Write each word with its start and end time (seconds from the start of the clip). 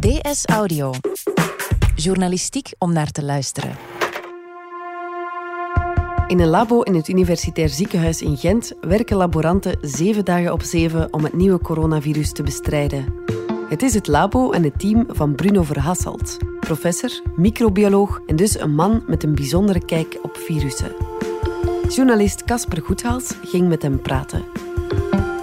DS 0.00 0.46
Audio. 0.46 0.92
Journalistiek 1.94 2.72
om 2.78 2.92
naar 2.92 3.10
te 3.10 3.24
luisteren. 3.24 3.76
In 6.26 6.40
een 6.40 6.48
labo 6.48 6.80
in 6.80 6.94
het 6.94 7.08
Universitair 7.08 7.68
Ziekenhuis 7.68 8.22
in 8.22 8.36
Gent 8.36 8.72
werken 8.80 9.16
laboranten 9.16 9.78
zeven 9.80 10.24
dagen 10.24 10.52
op 10.52 10.62
zeven 10.62 11.12
om 11.12 11.24
het 11.24 11.32
nieuwe 11.32 11.60
coronavirus 11.60 12.32
te 12.32 12.42
bestrijden. 12.42 13.14
Het 13.68 13.82
is 13.82 13.94
het 13.94 14.06
labo 14.06 14.50
en 14.50 14.62
het 14.62 14.78
team 14.78 15.04
van 15.08 15.34
Bruno 15.34 15.62
Verhasselt, 15.62 16.36
professor, 16.60 17.10
microbioloog 17.36 18.20
en 18.26 18.36
dus 18.36 18.60
een 18.60 18.74
man 18.74 19.02
met 19.06 19.22
een 19.22 19.34
bijzondere 19.34 19.84
kijk 19.84 20.18
op 20.22 20.36
virussen. 20.36 20.94
Journalist 21.88 22.44
Casper 22.44 22.82
Goethals 22.82 23.34
ging 23.44 23.68
met 23.68 23.82
hem 23.82 24.02
praten. 24.02 24.44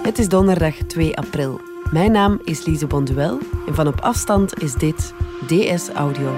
Het 0.02 0.18
is 0.18 0.28
donderdag 0.28 0.74
2 0.74 1.16
april. 1.16 1.60
Mijn 1.92 2.12
naam 2.12 2.40
is 2.44 2.64
Lise 2.64 2.86
Bonduel 2.86 3.38
en 3.66 3.74
van 3.74 3.86
op 3.86 4.00
afstand 4.00 4.62
is 4.62 4.74
dit 4.74 5.14
DS 5.46 5.88
Audio. 5.88 6.34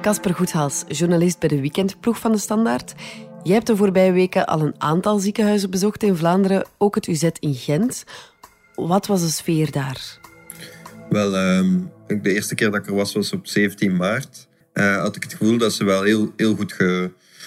Casper 0.00 0.34
Goethals, 0.34 0.84
journalist 0.88 1.38
bij 1.38 1.48
de 1.48 1.60
weekendploeg 1.60 2.18
van 2.18 2.32
de 2.32 2.38
Standaard. 2.38 2.94
Jij 3.42 3.54
hebt 3.54 3.66
de 3.66 3.76
voorbije 3.76 4.12
weken 4.12 4.46
al 4.46 4.60
een 4.60 4.74
aantal 4.78 5.18
ziekenhuizen 5.18 5.70
bezocht 5.70 6.02
in 6.02 6.16
Vlaanderen, 6.16 6.66
ook 6.78 6.94
het 6.94 7.06
UZ 7.06 7.28
in 7.38 7.54
Gent. 7.54 8.04
Wat 8.76 9.06
was 9.06 9.20
de 9.20 9.28
sfeer 9.28 9.70
daar? 9.70 10.18
Wel, 11.10 11.36
ehm, 11.36 11.78
de 12.22 12.32
eerste 12.32 12.54
keer 12.54 12.70
dat 12.70 12.80
ik 12.80 12.86
er 12.86 12.94
was, 12.94 13.12
was 13.12 13.32
op 13.32 13.46
17 13.46 13.96
maart. 13.96 14.46
Uh, 14.74 14.96
had 14.96 15.16
ik 15.16 15.22
het 15.22 15.34
gevoel 15.34 15.58
dat 15.58 15.72
ze 15.72 15.84
wel 15.84 16.02
heel, 16.02 16.32
heel 16.36 16.54
goed 16.54 16.76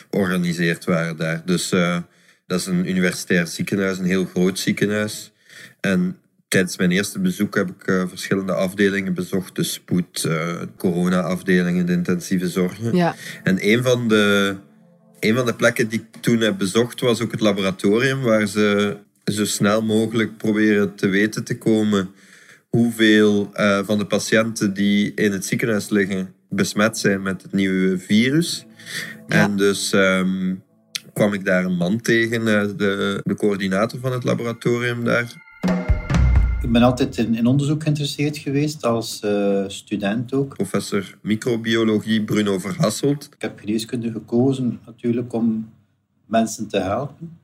georganiseerd 0.09 0.85
waren 0.85 1.17
daar. 1.17 1.41
Dus 1.45 1.71
uh, 1.71 1.97
dat 2.47 2.59
is 2.59 2.65
een 2.65 2.89
universitair 2.89 3.47
ziekenhuis, 3.47 3.97
een 3.97 4.05
heel 4.05 4.25
groot 4.25 4.59
ziekenhuis. 4.59 5.31
En 5.79 6.17
tijdens 6.47 6.77
mijn 6.77 6.91
eerste 6.91 7.19
bezoek 7.19 7.55
heb 7.55 7.69
ik 7.69 7.87
uh, 7.87 8.03
verschillende 8.07 8.53
afdelingen 8.53 9.13
bezocht. 9.13 9.55
De 9.55 9.63
spoed, 9.63 10.27
corona-afdelingen, 10.77 11.85
de 11.85 11.93
intensieve 11.93 12.49
zorgen. 12.49 12.95
Ja. 12.95 13.15
En 13.43 13.67
een 13.67 13.83
van, 13.83 14.07
de, 14.07 14.55
een 15.19 15.35
van 15.35 15.45
de 15.45 15.55
plekken 15.55 15.89
die 15.89 15.99
ik 15.99 16.21
toen 16.21 16.39
heb 16.39 16.57
bezocht 16.57 16.99
was 16.99 17.21
ook 17.21 17.31
het 17.31 17.41
laboratorium, 17.41 18.21
waar 18.21 18.47
ze 18.47 18.97
zo 19.31 19.45
snel 19.45 19.81
mogelijk 19.81 20.37
proberen 20.37 20.95
te 20.95 21.07
weten 21.07 21.43
te 21.43 21.57
komen 21.57 22.09
hoeveel 22.69 23.49
uh, 23.53 23.79
van 23.83 23.97
de 23.97 24.05
patiënten 24.05 24.73
die 24.73 25.13
in 25.13 25.31
het 25.31 25.45
ziekenhuis 25.45 25.89
liggen 25.89 26.33
besmet 26.49 26.97
zijn 26.97 27.21
met 27.21 27.41
het 27.41 27.51
nieuwe 27.51 27.97
virus. 27.97 28.65
Ja. 29.27 29.43
En 29.43 29.55
dus 29.55 29.91
um, 29.93 30.63
kwam 31.13 31.33
ik 31.33 31.45
daar 31.45 31.65
een 31.65 31.75
man 31.75 32.01
tegen, 32.01 32.41
uh, 32.41 32.61
de, 32.77 33.21
de 33.23 33.35
coördinator 33.35 33.99
van 33.99 34.11
het 34.11 34.23
laboratorium 34.23 35.03
daar. 35.03 35.47
Ik 36.61 36.71
ben 36.71 36.83
altijd 36.83 37.17
in, 37.17 37.35
in 37.35 37.45
onderzoek 37.45 37.83
geïnteresseerd 37.83 38.37
geweest, 38.37 38.85
als 38.85 39.21
uh, 39.25 39.63
student 39.67 40.33
ook. 40.33 40.53
Professor 40.53 41.17
microbiologie 41.21 42.23
Bruno 42.23 42.59
Verhasselt. 42.59 43.29
Ik 43.35 43.41
heb 43.41 43.59
geneeskunde 43.59 44.11
gekozen 44.11 44.79
natuurlijk 44.85 45.33
om 45.33 45.69
mensen 46.25 46.67
te 46.67 46.79
helpen. 46.79 47.38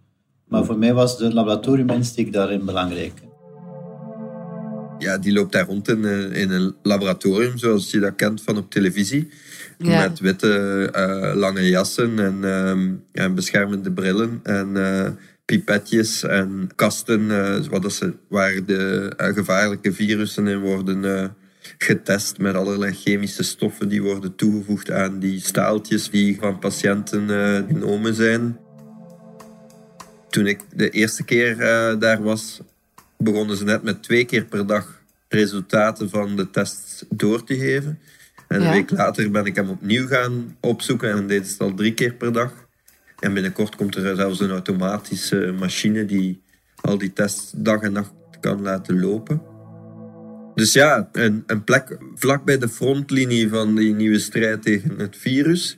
Maar 0.56 0.66
voor 0.66 0.78
mij 0.78 0.94
was 0.94 1.18
de 1.18 1.34
laboratoriuminsteek 1.34 2.34
daarin 2.34 2.66
belangrijk. 2.66 3.14
Ja, 4.98 5.18
die 5.18 5.34
loopt 5.34 5.52
daar 5.52 5.66
rond 5.66 5.88
in, 5.88 6.06
in 6.34 6.52
een 6.52 6.76
laboratorium, 6.82 7.58
zoals 7.58 7.92
je 7.92 8.00
dat 8.00 8.16
kent 8.16 8.42
van 8.42 8.58
op 8.58 8.72
televisie. 8.72 9.30
Ja. 9.78 10.02
Met 10.02 10.20
witte 10.20 10.90
uh, 10.96 11.40
lange 11.40 11.70
jassen 11.70 12.20
en, 12.20 12.38
uh, 12.42 12.92
ja, 13.12 13.30
beschermende 13.30 13.92
brillen 13.92 14.40
en 14.44 14.70
uh, 14.74 15.08
pipetjes 15.46 16.24
en 16.24 16.70
kasten 16.76 17.22
uh, 17.22 17.56
wat 17.70 17.94
ze, 17.94 18.14
waar 18.28 18.66
de 18.66 19.14
gevaarlijke 19.18 19.94
virussen 19.94 20.48
in 20.48 20.60
worden 20.60 21.32
getest 21.78 22.38
met 22.38 22.56
allerlei 22.56 22.94
chemische 22.94 23.44
stoffen 23.44 23.90
die 23.90 24.02
worden 24.02 24.36
toegevoegd 24.36 24.92
aan 24.92 25.20
die 25.20 25.40
staaltjes 25.40 26.10
die 26.10 26.38
van 26.40 26.60
patiënten 26.60 27.28
genomen 27.68 28.14
zijn 28.14 28.58
toen 30.36 30.48
ik 30.48 30.60
de 30.74 30.90
eerste 30.90 31.24
keer 31.24 31.52
uh, 31.52 32.00
daar 32.00 32.24
was, 32.24 32.62
begonnen 33.18 33.58
ze 33.58 33.64
net 33.64 33.84
met 33.84 34.04
twee 34.04 34.26
keer 34.26 34.46
per 34.46 34.68
dag 34.68 35.02
resultaten 35.28 36.10
van 36.10 36.36
de 36.36 36.50
tests 36.50 37.06
door 37.10 37.44
te 37.44 37.56
geven. 37.56 38.00
En 38.48 38.62
Ja. 38.62 38.66
een 38.68 38.74
week 38.74 38.92
later 38.92 39.32
ben 39.32 39.46
ik 39.46 39.56
hem 39.56 39.70
opnieuw 39.70 40.08
gaan 40.08 40.58
opzoeken 40.60 41.12
en 41.12 41.28
deed 41.28 41.48
het 41.50 41.60
al 41.60 41.74
drie 41.74 41.94
keer 41.94 42.14
per 42.14 42.34
dag. 42.34 42.68
En 43.20 43.34
binnenkort 43.34 43.76
komt 43.76 43.96
er 43.96 44.16
zelfs 44.16 44.40
een 44.40 44.50
automatische 44.50 45.56
machine 45.60 46.06
die 46.06 46.42
al 46.82 46.98
die 46.98 47.14
tests 47.14 47.52
dag 47.56 47.82
en 47.82 47.92
nacht 47.92 48.14
kan 48.40 48.62
laten 48.62 49.00
lopen. 49.00 49.42
Dus 50.56 50.74
ja, 50.74 51.10
een, 51.12 51.44
een 51.48 51.64
plek 51.64 51.98
vlak 52.16 52.46
bij 52.46 52.58
de 52.58 52.70
frontlinie 52.70 53.50
van 53.50 53.76
die 53.76 53.94
nieuwe 53.94 54.20
strijd 54.20 54.62
tegen 54.62 55.00
het 55.00 55.18
virus. 55.18 55.78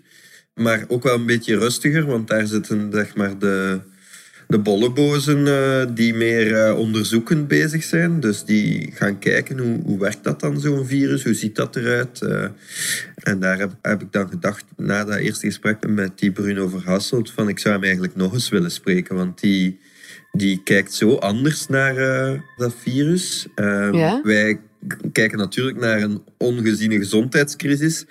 Maar 0.54 0.86
ook 0.88 1.04
wel 1.04 1.16
een 1.16 1.26
beetje 1.26 1.58
rustiger, 1.58 2.06
want 2.06 2.28
daar 2.28 2.48
zitten 2.48 2.90
zeg 2.92 3.16
maar 3.16 3.40
de, 3.40 3.80
de 4.48 4.60
bollebozen 4.60 5.40
uh, 5.40 5.96
die 5.96 6.14
meer 6.14 6.68
uh, 6.68 6.80
onderzoekend 6.80 7.48
bezig 7.48 7.84
zijn. 7.84 8.20
Dus 8.20 8.44
die 8.44 8.92
gaan 8.94 9.20
kijken 9.20 9.60
hoe, 9.60 9.80
hoe 9.84 10.00
werkt 10.00 10.24
dat 10.24 10.40
dan, 10.40 10.60
zo'n 10.60 10.86
virus? 10.86 11.24
Hoe 11.24 11.34
ziet 11.34 11.56
dat 11.56 11.76
eruit? 11.76 12.22
Uh, 12.24 12.44
en 13.16 13.40
daar 13.40 13.60
heb, 13.60 13.72
heb, 13.82 14.02
ik 14.02 14.12
dan 14.12 14.30
gedacht, 14.30 14.66
na 14.76 15.04
dat 15.04 15.16
eerste 15.16 15.46
gesprek 15.46 15.88
met 15.88 16.20
die 16.20 16.32
Bruno 16.32 16.68
Verhasselt, 16.68 17.32
van 17.32 17.50
ik 17.50 17.60
zou 17.60 17.74
hem 17.74 17.84
eigenlijk 17.84 18.16
nog 18.16 18.34
eens 18.34 18.50
willen 18.50 18.72
spreken. 18.72 19.16
Want 19.16 19.40
die, 19.40 19.80
die 20.32 20.62
kijkt 20.64 20.94
zo 20.94 21.16
anders 21.16 21.68
naar 21.68 21.96
dat 22.58 22.76
virus. 22.82 23.48
Ja? 23.92 24.22
Wij 24.24 24.60
kijken 25.12 25.38
natuurlijk 25.38 25.80
naar 25.80 26.02
een 26.02 26.24
ongeziene 26.38 26.98
gezondheidscrisis. 26.98 28.06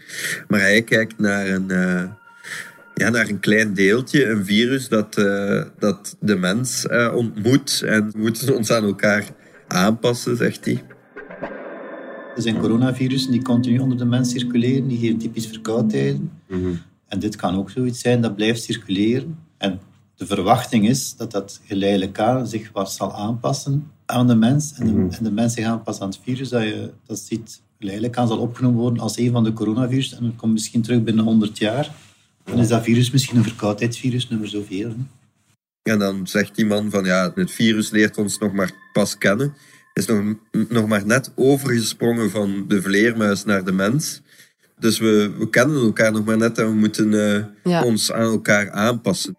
Maar 0.49 0.61
hij 0.61 0.83
kijkt 0.83 1.19
naar 1.19 1.49
een 1.49 1.71
ja, 3.01 3.09
naar 3.11 3.29
een 3.29 3.41
klein 3.41 3.75
deeltje, 3.75 4.27
een 4.27 4.45
virus 4.45 4.89
dat, 4.89 5.19
uh, 5.19 5.63
dat 5.79 6.17
de 6.21 6.37
mens 6.37 6.87
uh, 6.91 7.15
ontmoet. 7.15 7.83
En 7.87 8.11
we 8.11 8.19
moeten 8.19 8.57
ons 8.57 8.71
aan 8.71 8.85
elkaar 8.85 9.25
aanpassen, 9.67 10.37
zegt 10.37 10.65
hij. 10.65 10.83
Er 12.37 12.43
zijn 12.43 12.59
coronavirussen 12.59 13.31
die 13.33 13.43
continu 13.43 13.79
onder 13.79 13.99
de 13.99 14.05
mens 14.05 14.31
circuleren, 14.31 14.89
die 14.89 14.99
geven 14.99 15.19
typisch 15.19 15.47
verkoudheden. 15.47 16.31
Mm 16.49 16.63
-hmm. 16.63 16.79
En 17.09 17.19
dit 17.19 17.37
kan 17.37 17.57
ook 17.57 17.71
zoiets 17.71 18.01
zijn, 18.01 18.21
dat 18.21 18.37
blijft 18.37 18.63
circuleren. 18.63 19.39
En 19.59 19.81
de 20.15 20.27
verwachting 20.27 20.89
is 20.89 21.17
dat 21.17 21.31
dat 21.31 21.61
geleidelijk 21.65 22.19
aan 22.19 22.47
zich 22.47 22.71
wat 22.73 22.93
zal 22.93 23.15
aanpassen 23.15 23.91
aan 24.07 24.27
de 24.27 24.35
mens. 24.35 24.73
En 24.77 24.87
de, 24.87 24.93
Mhm. 24.93 25.11
en 25.11 25.25
de 25.25 25.31
mens 25.31 25.55
zich 25.55 25.65
aanpassen 25.65 26.05
aan 26.05 26.11
het 26.11 26.21
virus, 26.23 26.49
dat 26.49 26.63
je 26.63 26.91
dat 27.07 27.19
ziet 27.19 27.63
geleidelijk 27.79 28.17
aan 28.17 28.29
zal 28.29 28.39
opgenomen 28.39 28.81
worden 28.81 29.03
als 29.03 29.19
een 29.19 29.33
van 29.33 29.45
de 29.45 29.53
coronavirussen. 29.53 30.19
En 30.19 30.25
dat 30.25 30.37
komt 30.37 30.53
misschien 30.53 30.83
terug 30.83 31.03
binnen 31.03 31.25
100 31.25 31.59
jaar. 31.59 31.91
Dan 32.47 32.59
is 32.59 32.69
dat 32.69 32.85
virus 32.85 33.11
misschien 33.11 33.37
een 33.37 33.45
verkoudheidsvirus 33.45 34.29
nummer 34.29 34.49
zoveel. 34.49 34.89
Hè? 34.89 34.95
En 35.93 35.99
dan 35.99 36.27
zegt 36.27 36.57
die 36.57 36.67
man 36.67 36.91
van 36.91 37.05
ja, 37.05 37.33
het 37.35 37.51
virus 37.51 37.91
leert 37.91 38.17
ons 38.17 38.39
nog 38.39 38.53
maar 38.53 38.71
pas 38.93 39.19
kennen. 39.19 39.55
Is 39.93 40.07
nog, 40.07 40.35
nog 40.69 40.87
maar 40.87 41.07
net 41.07 41.33
overgesprongen 41.35 42.31
van 42.31 42.65
de 42.69 42.83
vleermuis 42.83 43.45
naar 43.45 43.65
de 43.65 43.73
mens. 43.73 44.21
Dus 44.79 44.99
we, 44.99 45.35
we 45.39 45.51
kennen 45.51 45.81
elkaar 45.83 46.13
nog 46.13 46.25
maar 46.25 46.37
net 46.37 46.59
en 46.59 46.67
we 46.67 46.75
moeten 46.75 47.13
uh, 47.13 47.45
Ja. 47.65 47.83
ons 47.85 48.13
aan 48.13 48.31
elkaar 48.31 48.71
aanpassen. 48.71 49.37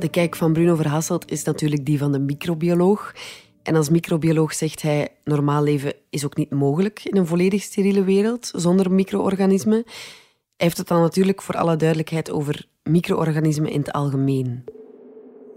De 0.00 0.08
kijk 0.08 0.36
van 0.36 0.52
Bruno 0.52 0.74
Verhasselt 0.74 1.30
is 1.30 1.44
natuurlijk 1.44 1.86
die 1.86 1.98
van 1.98 2.12
de 2.12 2.18
microbioloog. 2.18 3.14
En 3.62 3.76
als 3.76 3.88
microbioloog 3.88 4.54
zegt 4.54 4.82
hij, 4.82 5.08
normaal 5.24 5.62
leven 5.62 5.92
is 6.10 6.24
ook 6.24 6.36
niet 6.36 6.50
mogelijk 6.50 7.00
in 7.04 7.16
een 7.16 7.26
volledig 7.26 7.62
steriele 7.62 8.04
wereld 8.04 8.50
zonder 8.54 8.92
micro-organismen. 8.92 9.82
Hij 9.84 9.94
heeft 10.56 10.76
het 10.76 10.88
dan 10.88 11.00
natuurlijk 11.00 11.42
voor 11.42 11.56
alle 11.56 11.76
duidelijkheid 11.76 12.30
over 12.30 12.66
micro-organismen 12.82 13.70
in 13.70 13.78
het 13.78 13.92
algemeen. 13.92 14.64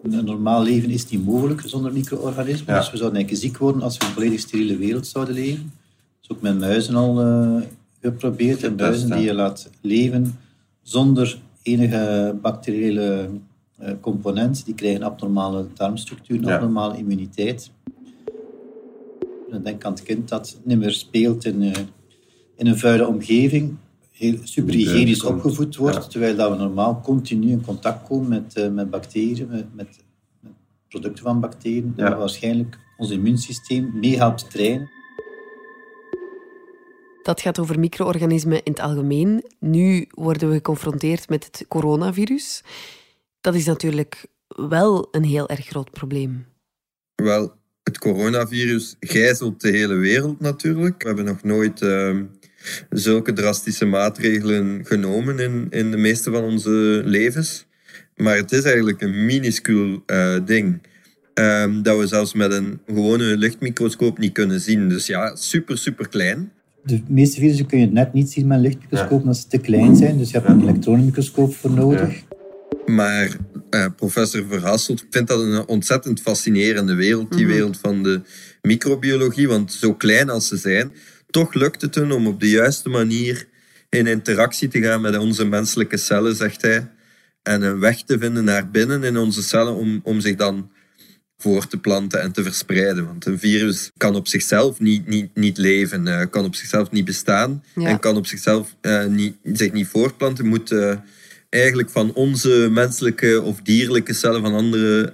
Een 0.03 0.25
normaal 0.25 0.63
leven 0.63 0.89
is 0.89 1.09
niet 1.09 1.25
mogelijk 1.25 1.61
zonder 1.65 1.93
micro-organismen. 1.93 2.73
Ja. 2.73 2.79
Dus 2.79 2.91
we 2.91 2.97
zouden 2.97 3.17
eigenlijk 3.17 3.45
ziek 3.45 3.57
worden 3.57 3.81
als 3.81 3.97
we 3.97 4.03
in 4.03 4.07
een 4.07 4.15
volledig 4.15 4.39
steriele 4.39 4.77
wereld 4.77 5.07
zouden 5.07 5.33
leven. 5.33 5.63
Dat 5.63 6.29
is 6.29 6.29
ook 6.29 6.41
met 6.41 6.59
muizen 6.59 6.95
al 6.95 7.25
uh, 7.25 7.61
geprobeerd. 8.01 8.63
En 8.63 8.75
muizen 8.75 9.11
die 9.11 9.23
je 9.23 9.33
laat 9.33 9.69
leven 9.81 10.39
zonder 10.81 11.39
enige 11.61 12.35
bacteriële 12.41 13.29
component, 14.01 14.65
die 14.65 14.73
krijgen 14.73 15.03
abnormale 15.03 15.67
darmstructuur, 15.73 16.41
Ja. 16.41 16.53
abnormale 16.53 16.97
immuniteit. 16.97 17.71
Denk 19.63 19.83
aan 19.83 19.91
het 19.91 20.03
kind 20.03 20.29
dat 20.29 20.59
niet 20.63 20.77
meer 20.77 20.91
speelt 20.91 21.45
in, 21.45 21.61
uh, 21.61 21.71
in 22.55 22.67
een 22.67 22.77
vuile 22.77 23.07
omgeving. 23.07 23.75
heel 24.11 24.37
super 24.43 24.73
hygiënisch 24.73 25.23
opgevoed 25.23 25.75
wordt, 25.75 26.11
terwijl 26.11 26.35
dat 26.35 26.51
we 26.51 26.57
normaal 26.57 27.01
continu 27.03 27.51
in 27.51 27.61
contact 27.61 28.07
komen 28.07 28.27
met, 28.27 28.57
uh, 28.57 28.69
met 28.69 28.89
bacteriën, 28.89 29.47
met, 29.49 29.65
met, 29.75 30.03
producten 30.87 31.23
van 31.23 31.39
bacteriën, 31.39 31.93
ja. 31.95 32.09
dat 32.09 32.17
waarschijnlijk 32.17 32.79
ons 32.97 33.09
immuunsysteem 33.09 33.91
mee 33.93 34.17
helpt 34.17 34.51
trainen. 34.51 34.89
Dat 37.23 37.41
gaat 37.41 37.59
over 37.59 37.79
micro-organismen 37.79 38.63
in 38.63 38.71
het 38.71 38.81
algemeen. 38.81 39.43
Nu 39.59 40.07
worden 40.09 40.49
we 40.49 40.55
geconfronteerd 40.55 41.29
met 41.29 41.45
het 41.45 41.65
coronavirus. 41.67 42.63
Dat 43.43 43.55
is 43.55 43.65
natuurlijk 43.65 44.25
wel 44.47 45.07
een 45.11 45.23
heel 45.23 45.49
erg 45.49 45.65
groot 45.65 45.91
probleem. 45.91 46.45
Wel, 47.15 47.53
het 47.83 47.97
coronavirus 47.97 48.95
gijzelt 48.99 49.61
de 49.61 49.69
hele 49.69 49.95
wereld 49.95 50.39
natuurlijk. 50.39 51.01
We 51.01 51.07
hebben 51.07 51.25
nog 51.25 51.43
nooit 51.43 51.81
ehm, 51.81 52.23
zulke 52.89 53.33
drastische 53.33 53.85
maatregelen 53.85 54.85
genomen 54.85 55.39
in, 55.39 55.67
in 55.69 55.91
de 55.91 55.97
meeste 55.97 56.31
van 56.31 56.43
onze 56.43 57.01
levens. 57.05 57.65
Maar 58.15 58.35
het 58.35 58.51
is 58.51 58.63
eigenlijk 58.63 59.01
een 59.01 59.25
minuscuul 59.25 60.03
uh, 60.07 60.35
ding. 60.45 60.81
Ehm, 61.33 61.81
dat 61.81 61.99
we 61.99 62.07
zelfs 62.07 62.33
met 62.33 62.51
een 62.51 62.79
gewone 62.85 63.37
lichtmicroscoop 63.37 64.17
niet 64.17 64.33
kunnen 64.33 64.59
zien. 64.59 64.89
Dus 64.89 65.05
ja, 65.05 65.35
super, 65.35 65.77
super 65.77 66.07
klein. 66.07 66.51
De 66.83 67.01
meeste 67.07 67.39
virussen 67.39 67.65
kun 67.65 67.79
je 67.79 67.87
net 67.87 68.13
niet 68.13 68.31
zien 68.31 68.47
met 68.47 68.57
een 68.57 68.63
lichtmicroscoop 68.63 69.21
omdat 69.21 69.37
ze 69.37 69.47
te 69.47 69.57
klein 69.57 69.95
zijn. 69.95 70.17
Dus 70.17 70.31
je 70.31 70.37
hebt 70.37 70.49
een 70.49 70.61
elektronenmicroscoop 70.61 71.55
voor 71.55 71.71
nodig. 71.71 72.23
Maar 72.85 73.37
uh, 73.69 73.85
professor 73.95 74.45
Verhasselt 74.47 75.05
vindt 75.09 75.29
dat 75.29 75.39
een 75.39 75.67
ontzettend 75.67 76.21
fascinerende 76.21 76.93
wereld, 76.93 77.31
die 77.31 77.45
mhm. 77.45 77.53
wereld 77.53 77.77
van 77.81 78.03
de 78.03 78.21
microbiologie. 78.61 79.47
Want 79.47 79.73
zo 79.73 79.93
klein 79.93 80.29
als 80.29 80.47
ze 80.47 80.57
zijn, 80.57 80.91
toch 81.29 81.53
lukt 81.53 81.81
het 81.81 81.95
hun 81.95 82.11
om 82.11 82.27
op 82.27 82.39
de 82.39 82.49
juiste 82.49 82.89
manier 82.89 83.47
in 83.89 84.07
interactie 84.07 84.67
te 84.67 84.81
gaan 84.81 85.01
met 85.01 85.17
onze 85.17 85.45
menselijke 85.45 85.97
cellen, 85.97 86.35
zegt 86.35 86.61
hij. 86.61 86.91
En 87.43 87.61
een 87.61 87.79
weg 87.79 88.03
te 88.03 88.19
vinden 88.19 88.43
naar 88.43 88.69
binnen 88.69 89.03
in 89.03 89.17
onze 89.17 89.43
cellen 89.43 89.75
om, 89.75 89.99
om 90.03 90.19
zich 90.19 90.35
dan 90.35 90.71
voor 91.37 91.67
te 91.67 91.77
planten 91.77 92.21
en 92.21 92.31
te 92.31 92.43
verspreiden. 92.43 93.05
Want 93.05 93.25
een 93.25 93.39
virus 93.39 93.91
kan 93.97 94.15
op 94.15 94.27
zichzelf 94.27 94.79
niet, 94.79 95.07
niet, 95.07 95.29
niet 95.33 95.57
leven, 95.57 96.05
uh, 96.05 96.21
kan 96.29 96.45
op 96.45 96.55
zichzelf 96.55 96.91
niet 96.91 97.05
bestaan 97.05 97.63
en 97.75 97.99
kan 97.99 98.15
op 98.15 98.27
zichzelf 98.27 98.75
uh, 98.81 99.05
niet, 99.05 99.35
zich 99.43 99.71
niet 99.71 99.87
voortplanten. 99.87 100.45
Moet 100.45 100.71
uh, 100.71 100.95
eigenlijk 101.53 101.89
van 101.89 102.13
onze 102.13 102.69
menselijke 102.71 103.41
of 103.41 103.61
dierlijke 103.61 104.13
cellen 104.13 104.41
van 104.41 104.53
andere 104.53 105.11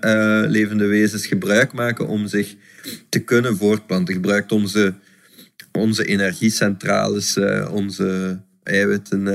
levende 0.47 0.86
wezens 0.86 1.27
gebruik 1.27 1.74
maken 1.74 2.07
om 2.07 2.27
zich 2.27 2.56
te 3.09 3.19
kunnen 3.19 3.57
voortplanten. 3.57 4.13
Gebruikt 4.13 4.51
onze, 4.51 4.94
onze 5.71 6.06
energiecentrales, 6.06 7.38
onze 7.71 8.39
eiwitten 8.63 9.27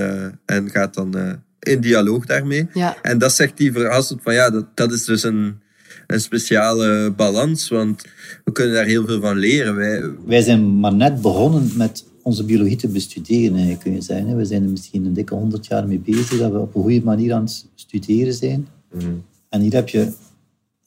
en 0.46 0.70
gaat 0.70 0.94
dan 0.94 1.42
in 1.60 1.80
dialoog 1.80 2.26
daarmee. 2.26 2.68
Ja. 2.74 2.96
En 3.02 3.18
dat 3.18 3.32
zegt 3.32 3.56
die 3.56 3.72
verhassend 3.72 4.20
van 4.22 4.34
ja, 4.34 4.50
dat, 4.50 4.66
dat 4.74 4.92
is 4.92 5.04
dus 5.04 5.22
een 5.22 5.62
een 6.06 6.20
speciale 6.20 7.12
balans, 7.16 7.68
want 7.68 8.04
we 8.44 8.52
kunnen 8.52 8.74
daar 8.74 8.84
heel 8.84 9.06
veel 9.06 9.20
van 9.20 9.36
leren. 9.36 9.76
Wij, 9.76 10.02
Wij 10.26 10.42
zijn 10.42 10.80
maar 10.80 10.94
net 10.94 11.20
begonnen 11.20 11.70
met 11.76 12.04
onze 12.24 12.44
biologie 12.44 12.76
te 12.76 12.88
bestuderen, 12.88 13.78
kun 13.78 13.92
je 13.92 14.00
zeggen. 14.00 14.36
We 14.36 14.44
zijn 14.44 14.62
er 14.62 14.68
misschien 14.68 15.04
een 15.04 15.12
dikke 15.12 15.34
honderd 15.34 15.66
jaar 15.66 15.88
mee 15.88 15.98
bezig, 15.98 16.38
dat 16.38 16.52
we 16.52 16.58
op 16.58 16.74
een 16.74 16.82
goede 16.82 17.04
manier 17.04 17.34
aan 17.34 17.42
het 17.42 17.66
studeren 17.74 18.34
zijn. 18.34 18.68
Mhm. 18.92 19.10
En 19.48 19.60
hier 19.60 19.72
heb 19.72 19.88
je 19.88 20.12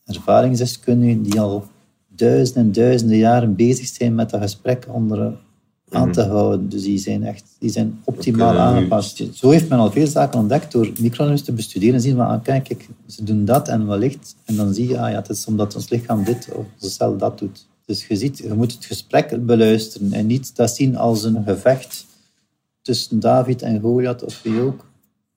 ervaringsdeskundigen 0.05 1.21
die 1.21 1.39
al 1.39 1.65
duizenden 2.07 2.63
en 2.63 2.71
duizenden 2.71 3.17
jaren 3.17 3.55
bezig 3.55 3.87
zijn 3.87 4.15
met 4.15 4.29
dat 4.29 4.41
gesprek 4.41 4.87
onder 4.91 5.37
aan 5.89 6.11
te 6.11 6.21
mhm. 6.21 6.29
houden. 6.29 6.69
Dus 6.69 6.83
die 6.83 6.97
zijn 6.97 7.23
echt 7.23 7.55
die 7.59 7.69
zijn 7.69 7.99
optimaal 8.03 8.57
aangepast. 8.57 9.23
Zo 9.33 9.49
heeft 9.49 9.69
men 9.69 9.79
al 9.79 9.91
veel 9.91 10.07
zaken 10.07 10.39
ontdekt 10.39 10.71
door 10.71 10.91
microorganismen 10.99 11.49
te 11.49 11.53
bestuderen 11.53 11.95
en 11.95 12.01
zien 12.01 12.15
van, 12.15 12.27
ah, 12.27 12.43
kijk, 12.43 12.87
ze 13.07 13.23
doen 13.23 13.45
dat 13.45 13.67
en 13.67 13.87
wellicht. 13.87 14.35
En 14.45 14.55
dan 14.55 14.73
zie 14.73 14.87
je, 14.87 14.99
ah, 14.99 15.09
ja, 15.09 15.15
het 15.15 15.29
is 15.29 15.45
omdat 15.45 15.75
ons 15.75 15.89
lichaam 15.89 16.23
dit 16.23 16.47
of 16.53 16.65
onze 16.73 16.93
cel 16.93 17.17
dat 17.17 17.39
doet. 17.39 17.67
Dus 17.87 18.07
je 18.07 18.15
ziet, 18.15 18.37
je 18.37 18.53
moet 18.53 18.73
het 18.73 18.85
gesprek 18.85 19.45
beluisteren 19.45 20.13
en 20.13 20.25
niet 20.25 20.55
dat 20.55 20.75
zien 20.75 20.95
als 20.95 21.23
een 21.23 21.43
gevecht 21.43 22.05
tussen 22.81 23.19
David 23.19 23.61
en 23.61 23.79
Goliath 23.79 24.23
of 24.23 24.41
wie 24.41 24.61
ook. 24.61 24.85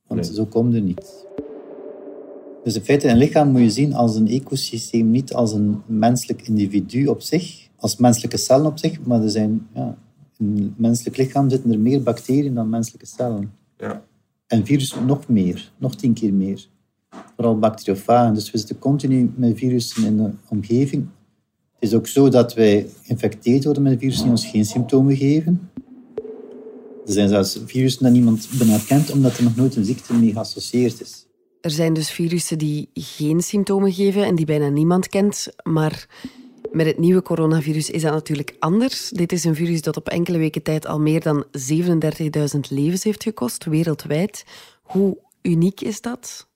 Want 0.07 0.27
zo 0.27 0.47
komt 0.47 0.75
er 0.75 0.81
niet. 0.81 1.27
Dus 2.65 2.75
in 2.75 2.83
feite, 2.83 3.09
een 3.09 3.17
lichaam 3.17 3.51
moet 3.51 3.61
je 3.61 3.71
zien 3.71 3.95
als 3.95 4.17
een 4.17 4.29
ecosysteem, 4.29 5.11
niet 5.11 5.35
als 5.35 5.53
een 5.53 5.83
menselijk 5.87 6.49
individu 6.49 7.07
op 7.07 7.21
zich, 7.21 7.69
als 7.77 7.97
menselijke 7.97 8.37
cellen 8.37 8.67
op 8.67 8.79
zich, 8.79 9.01
maar 9.03 9.23
er 9.23 9.31
zijn 9.31 9.67
ja, 9.75 9.97
in 10.39 10.57
het 10.57 10.79
menselijk 10.79 11.17
lichaam 11.17 11.51
zitten 11.51 11.73
er 11.73 11.79
meer 11.79 12.03
bacteriën 12.03 12.55
dan 12.55 12.69
menselijke 12.69 13.07
cellen. 13.07 13.53
Ja. 13.79 14.03
En 14.47 14.67
virussen 14.67 15.07
nog 15.07 15.29
meer, 15.29 15.73
nog 15.79 15.97
tien 15.97 16.13
keer 16.13 16.33
meer. 16.33 16.67
Vooral 17.35 17.59
bacteriofagen. 17.59 18.35
Dus 18.35 18.51
we 18.51 18.59
zitten 18.59 18.79
continu 18.79 19.33
met 19.35 19.59
virussen 19.59 20.05
in 20.05 20.17
de 20.17 20.31
omgeving. 20.49 21.07
Het 21.81 21.89
is 21.89 21.95
ook 21.95 22.07
zo 22.07 22.29
dat 22.29 22.55
wij 22.55 22.87
geïnfecteerd 23.03 23.65
worden 23.65 23.83
met 23.83 23.99
virussen 23.99 24.23
die 24.23 24.33
ons 24.33 24.47
geen 24.47 24.65
symptomen 24.65 25.17
geven. 25.17 25.71
Er 27.07 27.13
zijn 27.13 27.29
zelfs 27.29 27.61
virussen 27.67 28.03
dat 28.03 28.13
niemand 28.13 28.49
bijna 28.59 29.03
omdat 29.13 29.37
er 29.37 29.43
nog 29.43 29.57
nooit 29.57 29.77
een 29.77 29.85
ziekte 29.85 30.15
mee 30.15 30.33
geassocieerd 30.33 31.01
is. 31.01 31.27
Er 31.61 31.71
zijn 31.71 31.93
dus 31.93 32.11
virussen 32.11 32.59
die 32.59 32.89
geen 32.95 33.41
symptomen 33.41 33.93
geven 33.93 34.25
en 34.25 34.35
die 34.35 34.47
bijna 34.47 34.69
niemand 34.69 35.09
kent, 35.09 35.49
maar 35.63 36.09
met 36.73 36.87
het 36.87 36.99
nieuwe 36.99 37.23
coronavirus 37.23 37.91
is 37.91 38.03
dat 38.03 38.13
natuurlijk 38.13 38.57
anders. 38.59 39.09
Dit 39.09 39.33
is 39.33 39.45
een 39.45 39.55
virus 39.55 39.83
dat 39.83 39.97
op 39.97 40.09
enkele 40.09 40.39
weken 40.39 40.63
tijd 40.63 40.87
al 40.87 41.01
meer 41.01 41.21
dan 41.21 41.45
37.000 42.55 42.61
levens 42.69 43.05
heeft 43.05 43.23
gekost, 43.23 43.65
wereldwijd. 43.65 44.45
Hoe 44.83 45.19
uniek 45.43 45.81
is 45.81 46.01
dat? 46.01 46.49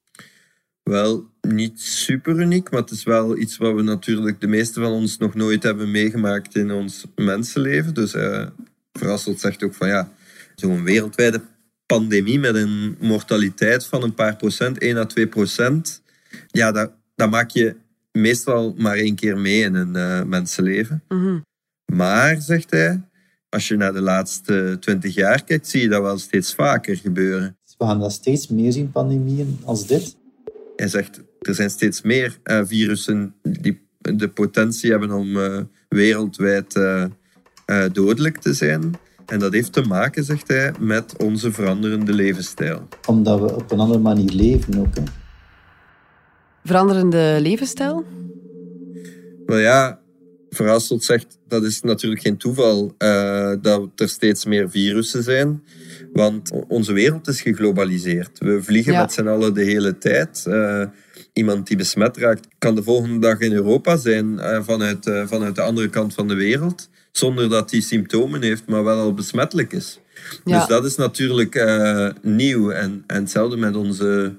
Wel, 0.84 1.30
niet 1.40 1.80
super 1.80 2.40
uniek, 2.40 2.70
maar 2.70 2.80
het 2.80 2.90
is 2.90 3.04
wel 3.04 3.38
iets 3.38 3.56
wat 3.56 3.74
we 3.74 3.82
natuurlijk 3.82 4.40
de 4.40 4.46
meeste 4.46 4.80
van 4.80 4.92
ons 4.92 5.18
nog 5.18 5.34
nooit 5.34 5.62
hebben 5.62 5.90
meegemaakt 5.90 6.56
in 6.56 6.70
ons 6.70 7.04
mensenleven. 7.14 7.94
Dus 7.94 8.14
uh, 8.14 8.46
Verrasseld 8.92 9.40
zegt 9.40 9.62
ook 9.62 9.74
van 9.74 9.88
ja, 9.88 10.12
zo'n 10.54 10.84
wereldwijde 10.84 11.40
pandemie 11.86 12.38
met 12.38 12.54
een 12.54 12.96
mortaliteit 13.00 13.86
van 13.86 14.02
een 14.02 14.14
paar 14.14 14.36
procent, 14.36 14.78
1 14.78 14.96
à 14.96 15.04
2 15.04 15.26
procent. 15.26 16.02
Ja, 16.46 16.72
dat, 16.72 16.92
dat 17.14 17.30
maak 17.30 17.50
je 17.50 17.76
meestal 18.12 18.74
maar 18.76 18.96
één 18.96 19.14
keer 19.14 19.38
mee 19.38 19.62
in 19.62 19.74
een 19.74 19.96
uh, 19.96 20.22
mensenleven. 20.22 21.02
Mhm. 21.08 21.38
Maar, 21.84 22.40
zegt 22.40 22.70
hij, 22.70 23.02
als 23.48 23.68
je 23.68 23.76
naar 23.76 23.92
de 23.92 24.00
laatste 24.00 24.76
twintig 24.80 25.14
jaar 25.14 25.44
kijkt, 25.44 25.68
zie 25.68 25.80
je 25.80 25.88
dat 25.88 26.02
wel 26.02 26.18
steeds 26.18 26.54
vaker 26.54 26.96
gebeuren. 26.96 27.56
We 27.78 27.84
gaan 27.84 28.00
dat 28.00 28.12
steeds 28.12 28.48
meer 28.48 28.72
zien, 28.72 28.90
pandemieën 28.90 29.58
als 29.64 29.86
dit. 29.86 30.16
Hij 30.84 30.92
zegt, 30.92 31.22
er 31.40 31.54
zijn 31.54 31.70
steeds 31.70 32.02
meer 32.02 32.38
uh, 32.44 32.60
virussen 32.64 33.34
die 33.42 33.86
de 34.00 34.28
potentie 34.28 34.90
hebben 34.90 35.10
om 35.10 35.36
uh, 35.36 35.60
wereldwijd 35.88 36.80
dodelijk 37.92 38.38
te 38.38 38.54
zijn. 38.54 38.94
En 39.26 39.38
dat 39.38 39.52
heeft 39.52 39.72
te 39.72 39.82
maken, 39.82 40.24
zegt 40.24 40.48
hij, 40.48 40.72
met 40.78 41.16
onze 41.16 41.52
veranderende 41.52 42.12
levensstijl. 42.12 42.88
Omdat 43.06 43.40
we 43.40 43.54
op 43.54 43.70
een 43.70 43.78
andere 43.78 43.98
manier 43.98 44.30
leven 44.30 44.78
ook. 44.78 44.94
Hè. 44.94 45.02
Veranderende 46.64 47.38
levensstijl? 47.40 48.04
Wel 49.46 49.58
ja, 49.58 50.00
Verhasselt 50.54 51.04
zegt 51.04 51.38
dat 51.48 51.64
is 51.64 51.80
natuurlijk 51.80 52.22
geen 52.22 52.36
toeval 52.36 52.94
uh, 52.98 53.52
dat 53.62 53.88
er 53.96 54.08
steeds 54.08 54.44
meer 54.44 54.70
virussen 54.70 55.22
zijn. 55.22 55.62
Want 56.12 56.50
onze 56.68 56.92
wereld 56.92 57.28
is 57.28 57.40
geglobaliseerd. 57.40 58.38
We 58.38 58.62
vliegen 58.62 58.96
met 58.96 59.12
z'n 59.12 59.26
allen 59.26 59.54
de 59.54 59.64
hele 59.64 59.98
tijd. 59.98 60.44
Uh, 60.48 60.84
iemand 61.32 61.66
die 61.66 61.76
besmet 61.76 62.16
raakt, 62.16 62.48
kan 62.58 62.74
de 62.74 62.82
volgende 62.82 63.18
dag 63.18 63.38
in 63.38 63.52
Europa 63.52 63.96
zijn 63.96 64.32
uh, 64.34 64.62
vanuit, 64.62 65.10
vanuit 65.26 65.54
de 65.54 65.62
andere 65.62 65.88
kant 65.88 66.14
van 66.14 66.28
de 66.28 66.34
wereld. 66.34 66.88
Zonder 67.12 67.48
dat 67.48 67.70
hij 67.70 67.80
symptomen 67.80 68.42
heeft, 68.42 68.66
maar 68.66 68.84
wel 68.84 68.98
al 68.98 69.14
besmettelijk 69.14 69.72
is. 69.72 70.00
Ja. 70.44 70.58
Dus 70.58 70.68
dat 70.68 70.84
is 70.84 70.96
natuurlijk 70.96 71.64
nieuw. 72.22 72.70
En, 72.70 73.04
en 73.06 73.20
hetzelfde 73.20 73.56
met 73.56 73.76
onze 73.76 74.34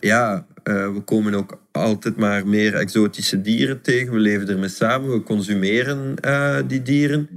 ja, 0.00 0.46
uh, 0.68 0.92
we 0.92 1.00
komen 1.00 1.34
ook 1.34 1.60
altijd 1.72 2.16
maar 2.16 2.46
meer 2.46 2.74
exotische 2.74 3.40
dieren 3.40 3.82
tegen. 3.82 4.12
We 4.12 4.18
leven 4.18 4.48
ermee 4.48 4.68
samen, 4.68 5.10
we 5.10 5.22
consumeren 5.22 6.14
uh, 6.24 6.58
die 6.66 6.82
dieren. 6.82 7.28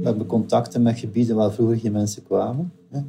We 0.00 0.06
hebben 0.06 0.26
contacten 0.26 0.82
met 0.82 0.98
gebieden 0.98 1.36
waar 1.36 1.52
vroeger 1.52 1.78
geen 1.78 1.92
mensen 1.92 2.22
kwamen. 2.22 2.72
Hè. 2.90 3.00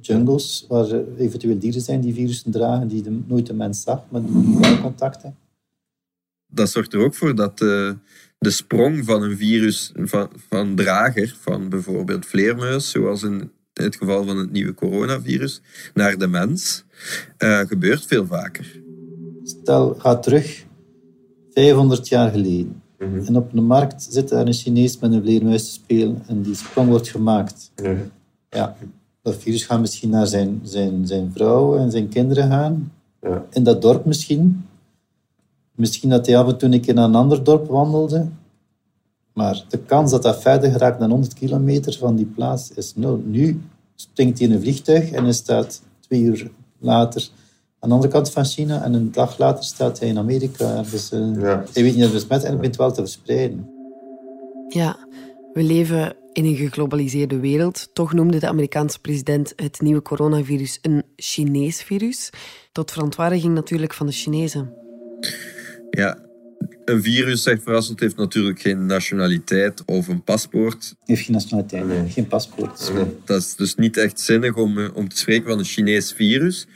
Jungles, 0.00 0.64
waar 0.68 0.86
eventueel 1.18 1.58
dieren 1.58 1.80
zijn 1.80 2.00
die 2.00 2.14
virussen 2.14 2.50
dragen, 2.50 2.88
die 2.88 3.02
de, 3.02 3.20
nooit 3.26 3.46
de 3.46 3.54
mens 3.54 3.82
zag, 3.82 4.04
maar 4.08 4.22
die 4.22 4.58
wel 4.60 4.80
contacten. 4.80 5.36
Dat 6.46 6.70
zorgt 6.70 6.92
er 6.92 7.00
ook 7.00 7.14
voor 7.14 7.34
dat 7.34 7.60
uh, 7.60 7.92
de 8.38 8.50
sprong 8.50 9.04
van 9.04 9.22
een 9.22 9.36
virus, 9.36 9.92
van, 9.94 10.28
van 10.48 10.74
drager, 10.74 11.36
van 11.40 11.68
bijvoorbeeld 11.68 12.26
vleermuis, 12.26 12.90
zoals 12.90 13.22
in 13.74 13.84
het 13.84 13.96
geval 13.96 14.24
van 14.24 14.36
het 14.36 14.52
nieuwe 14.52 14.74
coronavirus, 14.74 15.60
naar 15.94 16.18
de 16.18 16.26
mens, 16.26 16.84
uh, 17.38 17.58
gebeurt 17.58 18.06
veel 18.06 18.26
vaker. 18.26 18.80
Stel, 19.44 19.94
ga 19.98 20.16
terug 20.16 20.64
500 21.52 22.08
jaar 22.08 22.30
geleden. 22.30 22.82
Mhm. 22.98 23.26
En 23.26 23.36
op 23.36 23.52
de 23.52 23.60
markt 23.60 24.06
zit 24.10 24.30
er 24.30 24.46
een 24.46 24.52
Chinees 24.52 24.98
met 24.98 25.12
een 25.12 25.22
vleermuis 25.22 25.64
te 25.64 25.70
spelen 25.70 26.22
en 26.26 26.42
die 26.42 26.54
sprong 26.54 26.88
wordt 26.88 27.08
gemaakt. 27.08 27.72
Ja. 28.50 28.76
Dat 29.22 29.36
virus 29.36 29.64
gaat 29.64 29.80
misschien 29.80 30.10
naar 30.10 30.26
zijn, 30.26 30.60
zijn, 30.62 31.06
zijn 31.06 31.30
vrouw 31.34 31.76
en 31.76 31.90
zijn 31.90 32.08
kinderen 32.08 32.48
gaan. 32.48 32.92
Ja. 33.20 33.46
In 33.50 33.62
dat 33.62 33.82
dorp 33.82 34.04
misschien. 34.04 34.66
Misschien 35.74 36.10
dat 36.10 36.26
hij 36.26 36.38
af 36.38 36.48
en 36.48 36.58
toe 36.58 36.72
een 36.72 36.80
keer 36.80 36.94
naar 36.94 37.04
een 37.04 37.14
ander 37.14 37.44
dorp 37.44 37.66
wandelde. 37.68 38.26
Maar 39.34 39.64
de 39.68 39.78
kans 39.78 40.10
dat 40.10 40.22
dat 40.22 40.42
verder 40.42 40.70
geraakt 40.70 40.98
dan 40.98 41.10
100 41.10 41.34
kilometer 41.34 41.96
van 41.98 42.16
die 42.16 42.26
plaats 42.26 42.72
is 42.72 42.94
nul. 42.96 43.22
Nu 43.24 43.60
springt 43.94 44.38
hij 44.38 44.48
in 44.48 44.54
een 44.54 44.60
vliegtuig 44.60 45.10
en 45.10 45.24
hij 45.24 45.32
staat 45.32 45.82
twee 46.00 46.20
uur 46.20 46.50
later 46.78 47.28
aan 47.78 47.88
de 47.88 47.94
andere 47.94 48.12
kant 48.12 48.30
van 48.30 48.44
China. 48.44 48.82
En 48.82 48.94
een 48.94 49.12
dag 49.12 49.38
later 49.38 49.64
staat 49.64 49.98
hij 49.98 50.08
in 50.08 50.18
Amerika. 50.18 50.82
Dus, 50.90 51.12
uh, 51.12 51.40
ja. 51.40 51.64
Hij 51.72 51.82
weet 51.82 51.94
niet 51.94 52.02
dat 52.02 52.12
het 52.12 52.12
besmet 52.12 52.42
en 52.42 52.50
het 52.50 52.56
begint 52.56 52.76
wel 52.76 52.92
te 52.92 53.00
verspreiden. 53.00 53.68
Ja, 54.68 54.96
we 55.52 55.62
leven 55.62 56.16
in 56.32 56.44
een 56.44 56.56
geglobaliseerde 56.56 57.40
wereld. 57.40 57.88
Toch 57.92 58.12
noemde 58.12 58.38
de 58.38 58.48
Amerikaanse 58.48 59.00
president 59.00 59.52
het 59.56 59.80
nieuwe 59.80 60.02
coronavirus 60.02 60.78
een 60.82 61.02
Chinees 61.16 61.82
virus. 61.82 62.30
Tot 62.72 62.92
verontwaardiging 62.92 63.54
natuurlijk 63.54 63.94
van 63.94 64.06
de 64.06 64.12
Chinezen. 64.12 64.72
Ja, 65.90 66.18
een 66.84 67.02
virus, 67.02 67.42
zegt 67.42 67.62
Verrassend, 67.62 68.00
heeft 68.00 68.16
natuurlijk 68.16 68.60
geen 68.60 68.86
nationaliteit 68.86 69.82
of 69.84 70.08
een 70.08 70.22
paspoort. 70.22 70.94
Heeft 71.04 71.22
geen 71.22 71.34
nationaliteit, 71.34 71.86
nee. 71.86 72.08
geen 72.08 72.26
paspoort. 72.26 72.92
Dat 73.24 73.40
is 73.40 73.54
dus 73.56 73.74
niet 73.74 73.96
echt 73.96 74.20
zinnig 74.20 74.56
om, 74.56 74.78
eh, 74.78 74.96
om 74.96 75.08
te 75.08 75.16
spreken 75.16 75.48
van 75.48 75.58
een 75.58 75.64
Chinees 75.64 76.12
virus. 76.12 76.66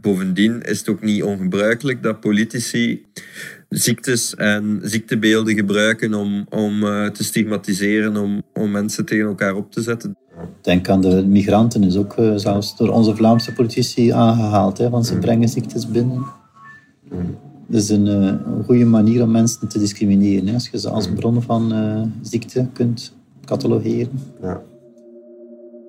Bovendien 0.00 0.62
is 0.62 0.78
het 0.78 0.88
ook 0.88 1.02
niet 1.02 1.22
ongebruikelijk 1.22 2.02
dat 2.02 2.20
politici 2.20 3.04
ziektes 3.68 4.34
en 4.34 4.80
ziektebeelden 4.82 5.54
gebruiken 5.54 6.14
om, 6.14 6.46
om 6.48 6.82
uh, 6.82 7.06
te 7.06 7.24
stigmatiseren, 7.24 8.16
om, 8.16 8.42
om 8.54 8.70
mensen 8.70 9.04
tegen 9.04 9.26
elkaar 9.26 9.54
op 9.54 9.72
te 9.72 9.82
zetten. 9.82 10.16
Denk 10.60 10.88
aan 10.88 11.00
de 11.00 11.26
migranten, 11.26 11.82
is 11.82 11.96
ook 11.96 12.16
uh, 12.18 12.36
zelfs 12.36 12.76
door 12.76 12.88
onze 12.88 13.16
Vlaamse 13.16 13.52
politici 13.52 14.10
aangehaald, 14.10 14.78
hè, 14.78 14.90
want 14.90 15.06
ze 15.06 15.14
mm. 15.14 15.20
brengen 15.20 15.48
ziektes 15.48 15.88
binnen. 15.88 16.26
Mm. 17.10 17.38
Dat 17.70 17.82
is 17.82 17.88
een, 17.88 18.06
uh, 18.06 18.12
een, 18.12 18.64
goede 18.64 18.84
manier 18.84 19.22
om 19.22 19.30
mensen 19.30 19.68
te 19.68 19.78
discrimineren, 19.78 20.46
hè, 20.46 20.54
als 20.54 20.68
je 20.68 20.78
ze 20.78 20.88
als 20.88 21.08
mm. 21.08 21.14
bron 21.14 21.42
van 21.42 21.72
ziekte 22.22 22.68
kunt 22.72 23.14
catalogeren. 23.44 24.20
Ja. 24.42 24.62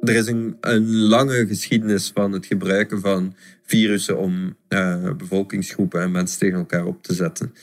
Er 0.01 0.15
is 0.15 0.27
een, 0.27 0.57
een, 0.59 0.95
lange 0.95 1.45
geschiedenis 1.47 2.11
van 2.13 2.31
het 2.31 2.45
gebruiken 2.45 3.01
van 3.01 3.33
virussen 3.63 4.17
om 4.17 4.55
uh, 4.69 5.11
bevolkingsgroepen 5.17 6.01
en 6.01 6.11
mensen 6.11 6.39
tegen 6.39 6.57
elkaar 6.57 6.85
op 6.85 7.03
te 7.03 7.13
zetten. 7.13 7.53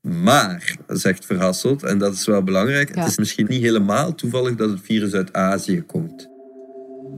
Maar, 0.00 0.76
zegt 0.86 1.24
Verhasselt, 1.24 1.82
en 1.82 1.98
dat 1.98 2.14
is 2.14 2.26
wel 2.26 2.42
belangrijk, 2.42 2.94
het 2.94 3.08
is 3.08 3.18
misschien 3.18 3.46
niet 3.48 3.62
helemaal 3.62 4.14
toevallig 4.14 4.56
dat 4.56 4.70
het 4.70 4.80
virus 4.82 5.12
uit 5.12 5.32
Azië 5.32 5.82
komt. 5.82 6.28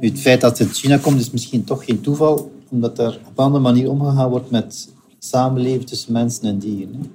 Het 0.01 0.21
feit 0.21 0.41
dat 0.41 0.59
het 0.59 0.69
uit 0.69 0.77
China 0.77 0.99
komt 0.99 1.21
is 1.21 1.31
misschien 1.31 1.65
toch 1.65 1.85
geen 1.85 2.01
toeval, 2.01 2.53
omdat 2.69 2.99
er 2.99 3.21
op 3.27 3.39
een 3.39 3.45
andere 3.45 3.63
manier 3.63 3.89
omgegaan 3.91 4.31
wordt 4.31 4.51
met 4.51 4.89
samenleven 5.21 5.87
tussen 5.87 6.13
mensen 6.13 6.49
en 6.49 6.59
dieren. 6.59 7.13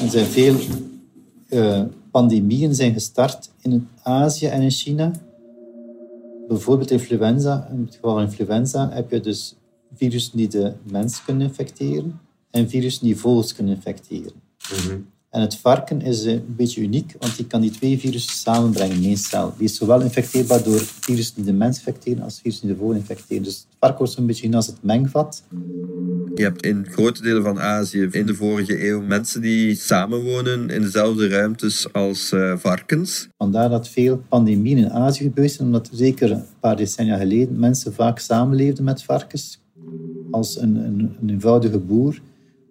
Er 0.00 0.10
zijn 0.10 0.26
veel 0.26 0.56
uh, 1.48 1.82
pandemieën 2.10 2.74
zijn 2.74 2.92
gestart 2.92 3.50
in 3.60 3.88
Azië 4.02 4.46
en 4.46 4.62
in 4.62 4.70
China 4.70 5.12
bijvoorbeeld 6.48 6.90
influenza, 6.90 7.68
in 7.72 7.80
het 7.84 7.94
geval 7.94 8.14
van 8.14 8.22
influenza 8.22 8.90
heb 8.92 9.10
je 9.10 9.20
dus 9.20 9.54
virussen 9.94 10.36
die 10.36 10.48
de 10.48 10.72
mens 10.82 11.24
kunnen 11.24 11.46
infecteren 11.46 12.20
en 12.50 12.68
virussen 12.68 13.04
die 13.04 13.16
vogels 13.16 13.54
kunnen 13.54 13.74
infecteren. 13.74 14.32
Mhm. 14.72 15.00
En 15.34 15.40
het 15.40 15.56
varken 15.56 16.00
is 16.00 16.24
een 16.24 16.44
beetje 16.46 16.80
uniek, 16.80 17.14
want 17.18 17.36
die 17.36 17.46
kan 17.46 17.60
die 17.60 17.70
twee 17.70 17.98
virussen 17.98 18.36
samenbrengen 18.36 18.96
in 18.96 19.04
één 19.04 19.16
cel. 19.16 19.54
Die 19.56 19.66
is 19.68 19.76
zowel 19.76 20.00
infecteerbaar 20.00 20.62
door 20.62 20.80
virussen 21.00 21.34
die 21.34 21.44
de 21.44 21.52
mens 21.52 21.76
infecteren 21.76 22.22
als 22.22 22.40
virussen 22.40 22.66
die 22.66 22.76
de 22.76 22.82
vogel 22.82 22.96
infecteren. 22.96 23.42
Dus 23.42 23.56
het 23.56 23.66
varken 23.78 23.98
wordt 23.98 24.16
een 24.16 24.26
beetje 24.26 24.56
als 24.56 24.66
het 24.66 24.76
mengvat. 24.80 25.42
Je 26.34 26.42
hebt 26.42 26.64
in 26.64 26.86
grote 26.90 27.22
delen 27.22 27.42
van 27.42 27.60
Azië 27.60 28.08
in 28.10 28.26
de 28.26 28.34
vorige 28.34 28.88
eeuw 28.88 29.00
mensen 29.00 29.40
die 29.40 29.74
samenwonen 29.74 30.70
in 30.70 30.82
dezelfde 30.82 31.28
ruimtes 31.28 31.92
als 31.92 32.32
uh, 32.32 32.56
varkens. 32.56 33.28
Vandaar 33.36 33.68
dat 33.68 33.88
veel 33.88 34.22
pandemieën 34.28 34.78
in 34.78 34.90
Azië 34.90 35.22
gebeurd 35.22 35.52
zijn, 35.52 35.66
omdat 35.66 35.90
zeker 35.92 36.30
een 36.30 36.44
paar 36.60 36.76
decennia 36.76 37.16
geleden 37.16 37.58
mensen 37.58 37.94
vaak 37.94 38.18
samenleefden 38.18 38.84
met 38.84 39.02
varkens. 39.02 39.60
Als 40.30 40.60
een, 40.60 40.76
een, 40.76 41.16
een 41.20 41.30
eenvoudige 41.30 41.78
boer, 41.78 42.20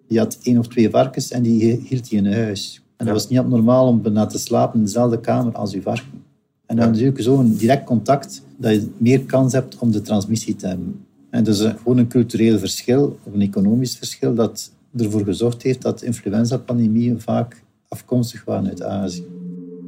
die 0.08 0.18
had 0.18 0.38
één 0.42 0.58
of 0.58 0.68
twee 0.68 0.90
varkens 0.90 1.30
en 1.30 1.42
die 1.42 1.80
hield 1.88 2.10
hij 2.10 2.18
in 2.18 2.32
huis. 2.32 2.82
En 2.96 3.06
dat 3.06 3.14
was 3.14 3.28
niet 3.28 3.38
abnormaal 3.38 3.86
om 3.86 4.02
bijna 4.02 4.26
te 4.26 4.38
slapen 4.38 4.78
in 4.78 4.84
dezelfde 4.84 5.20
kamer 5.20 5.52
als 5.52 5.72
je 5.72 5.82
varken. 5.82 6.22
En 6.66 6.76
dan 6.76 6.90
natuurlijk 6.90 7.20
zo'n 7.20 7.56
direct 7.56 7.84
contact 7.84 8.42
dat 8.56 8.72
je 8.72 8.88
meer 8.98 9.20
kans 9.20 9.52
hebt 9.52 9.78
om 9.78 9.90
de 9.90 10.00
transmissie 10.00 10.56
te 10.56 10.66
hebben. 10.66 11.06
En 11.30 11.44
dus 11.44 11.58
gewoon 11.58 11.98
een 11.98 12.08
cultureel 12.08 12.58
verschil 12.58 13.18
of 13.22 13.32
een 13.32 13.40
economisch 13.40 13.96
verschil 13.96 14.34
dat 14.34 14.72
ervoor 14.96 15.24
gezorgd 15.24 15.62
heeft 15.62 15.82
dat 15.82 16.02
influenza-pandemieën 16.02 17.20
vaak 17.20 17.62
afkomstig 17.88 18.44
waren 18.44 18.68
uit 18.68 18.82
Azië. 18.82 19.26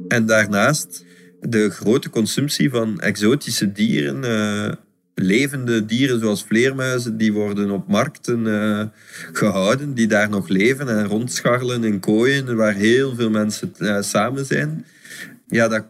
En 0.07 0.25
daarnaast 0.25 1.05
de 1.41 1.69
grote 1.69 2.09
consumptie 2.09 2.69
van 2.69 2.99
exotische 2.99 3.71
dieren, 3.71 4.23
uh, 4.23 4.73
levende 5.19 5.85
dieren 5.85 6.19
zoals 6.19 6.43
vleermuizen, 6.43 7.17
die 7.17 7.33
worden 7.33 7.71
op 7.71 7.87
markten 7.87 8.45
uh, 8.45 8.83
gehouden, 9.33 9.93
die 9.93 10.07
daar 10.07 10.29
nog 10.29 10.47
leven 10.47 10.87
en 10.87 11.05
rondscharrelen 11.05 11.83
in 11.83 11.99
kooien 11.99 12.55
waar 12.55 12.73
heel 12.73 13.15
veel 13.15 13.29
mensen 13.29 13.73
uh, 13.77 14.01
samen 14.01 14.45
zijn. 14.45 14.85
Ja, 15.47 15.67
dat, 15.67 15.85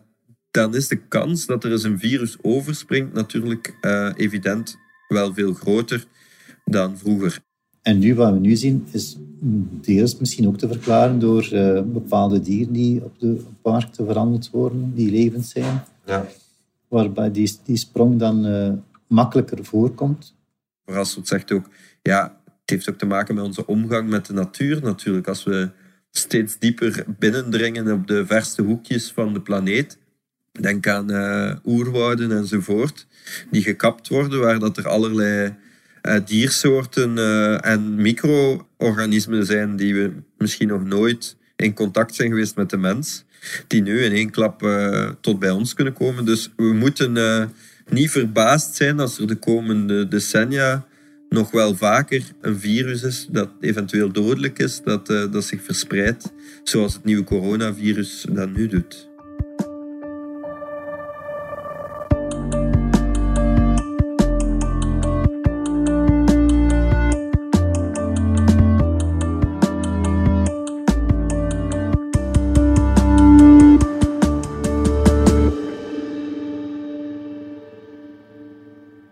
dan 0.51 0.75
is 0.75 0.87
de 0.87 0.99
kans 1.07 1.45
dat 1.45 1.63
er 1.63 1.71
eens 1.71 1.83
een 1.83 1.99
virus 1.99 2.37
overspringt 2.41 3.13
natuurlijk 3.13 3.73
evident 4.15 4.77
wel 5.07 5.33
veel 5.33 5.53
groter 5.53 6.05
dan 6.65 6.97
vroeger. 6.97 7.39
En 7.81 7.99
nu, 7.99 8.15
wat 8.15 8.33
we 8.33 8.39
nu 8.39 8.55
zien, 8.55 8.85
is 8.91 9.17
deels 9.81 10.17
misschien 10.17 10.47
ook 10.47 10.57
te 10.57 10.67
verklaren 10.67 11.19
door 11.19 11.49
uh, 11.53 11.81
bepaalde 11.81 12.41
dieren 12.41 12.73
die 12.73 13.03
op 13.03 13.19
de 13.19 13.41
markt 13.63 13.95
verhandeld 13.95 14.49
worden, 14.49 14.91
die 14.95 15.11
levend 15.11 15.45
zijn. 15.45 15.83
Ja. 16.05 16.27
Waarbij 16.87 17.31
die, 17.31 17.57
die 17.63 17.77
sprong 17.77 18.19
dan 18.19 18.45
uh, 18.45 18.71
makkelijker 19.07 19.65
voorkomt. 19.65 20.35
Verrassend 20.85 21.27
zegt 21.27 21.51
ook, 21.51 21.69
ja, 22.01 22.41
het 22.61 22.69
heeft 22.69 22.89
ook 22.89 22.97
te 22.97 23.05
maken 23.05 23.35
met 23.35 23.43
onze 23.43 23.65
omgang 23.65 24.09
met 24.09 24.25
de 24.25 24.33
natuur 24.33 24.81
natuurlijk. 24.81 25.27
Als 25.27 25.43
we 25.43 25.69
steeds 26.11 26.59
dieper 26.59 27.05
binnendringen 27.19 27.91
op 27.91 28.07
de 28.07 28.25
verste 28.25 28.61
hoekjes 28.61 29.11
van 29.11 29.33
de 29.33 29.41
planeet, 29.41 29.97
Denk 30.59 30.87
aan 30.87 31.11
uh, 31.11 31.51
oerwouden 31.65 32.31
enzovoort, 32.31 33.07
die 33.51 33.61
gekapt 33.61 34.07
worden, 34.07 34.39
waar 34.39 34.59
dat 34.59 34.77
er 34.77 34.87
allerlei 34.87 35.55
uh, 36.03 36.15
diersoorten 36.25 37.17
uh, 37.17 37.65
en 37.65 37.95
micro-organismen 37.95 39.45
zijn 39.45 39.75
die 39.75 39.93
we 39.93 40.11
misschien 40.37 40.67
nog 40.67 40.83
nooit 40.83 41.35
in 41.55 41.73
contact 41.73 42.15
zijn 42.15 42.29
geweest 42.29 42.55
met 42.55 42.69
de 42.69 42.77
mens, 42.77 43.25
die 43.67 43.81
nu 43.81 44.03
in 44.03 44.11
één 44.11 44.29
klap 44.29 44.67
tot 45.21 45.39
bij 45.39 45.49
ons 45.49 45.73
kunnen 45.73 45.93
komen. 45.93 46.25
Dus 46.25 46.53
we 46.55 46.73
moeten 46.73 47.13
niet 47.89 48.11
verbaasd 48.11 48.75
zijn 48.75 48.99
als 48.99 49.19
er 49.19 49.27
de 49.27 49.35
komende 49.35 50.07
decennia 50.07 50.85
nog 51.29 51.51
wel 51.51 51.75
vaker 51.75 52.23
een 52.41 52.59
virus 52.59 53.03
is 53.03 53.27
dat 53.31 53.49
eventueel 53.59 54.11
dodelijk 54.11 54.59
is, 54.59 54.81
dat, 54.83 55.07
dat 55.07 55.43
zich 55.43 55.63
verspreidt, 55.63 56.31
zoals 56.63 56.93
het 56.93 57.03
nieuwe 57.03 57.23
coronavirus 57.23 58.25
dat 58.29 58.49
nu 58.49 58.67
doet. 58.67 59.06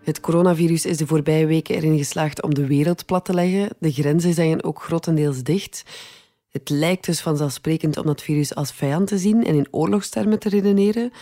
Het 0.06 0.20
coronavirus 0.20 0.86
is 0.86 0.96
de 0.96 1.06
voorbije 1.06 1.46
weken 1.46 1.74
erin 1.74 1.98
geslaagd 1.98 2.42
om 2.42 2.54
de 2.54 2.66
wereld 2.66 3.06
plat 3.06 3.24
te 3.24 3.34
leggen. 3.34 3.68
De 3.78 3.92
grenzen 3.92 4.34
zijn 4.34 4.64
ook 4.64 4.82
grotendeels 4.82 5.42
dicht. 5.42 5.82
Het 6.50 6.68
lijkt 6.68 7.06
dus 7.06 7.20
vanzelfsprekend 7.20 7.96
om 7.96 8.06
dat 8.06 8.22
virus 8.22 8.54
als 8.54 8.72
vijand 8.72 9.08
te 9.08 9.18
zien 9.18 9.44
en 9.44 9.54
in 9.54 9.68
oorlogstermen 9.70 10.38
te 10.38 10.48
redeneren. 10.48 11.12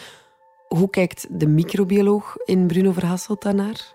Hoe 0.68 0.90
kijkt 0.90 1.26
de 1.30 1.46
microbioloog 1.46 2.36
in 2.44 2.66
Bruno 2.66 2.92
Verhasselt 2.92 3.42
daarnaar? 3.42 3.92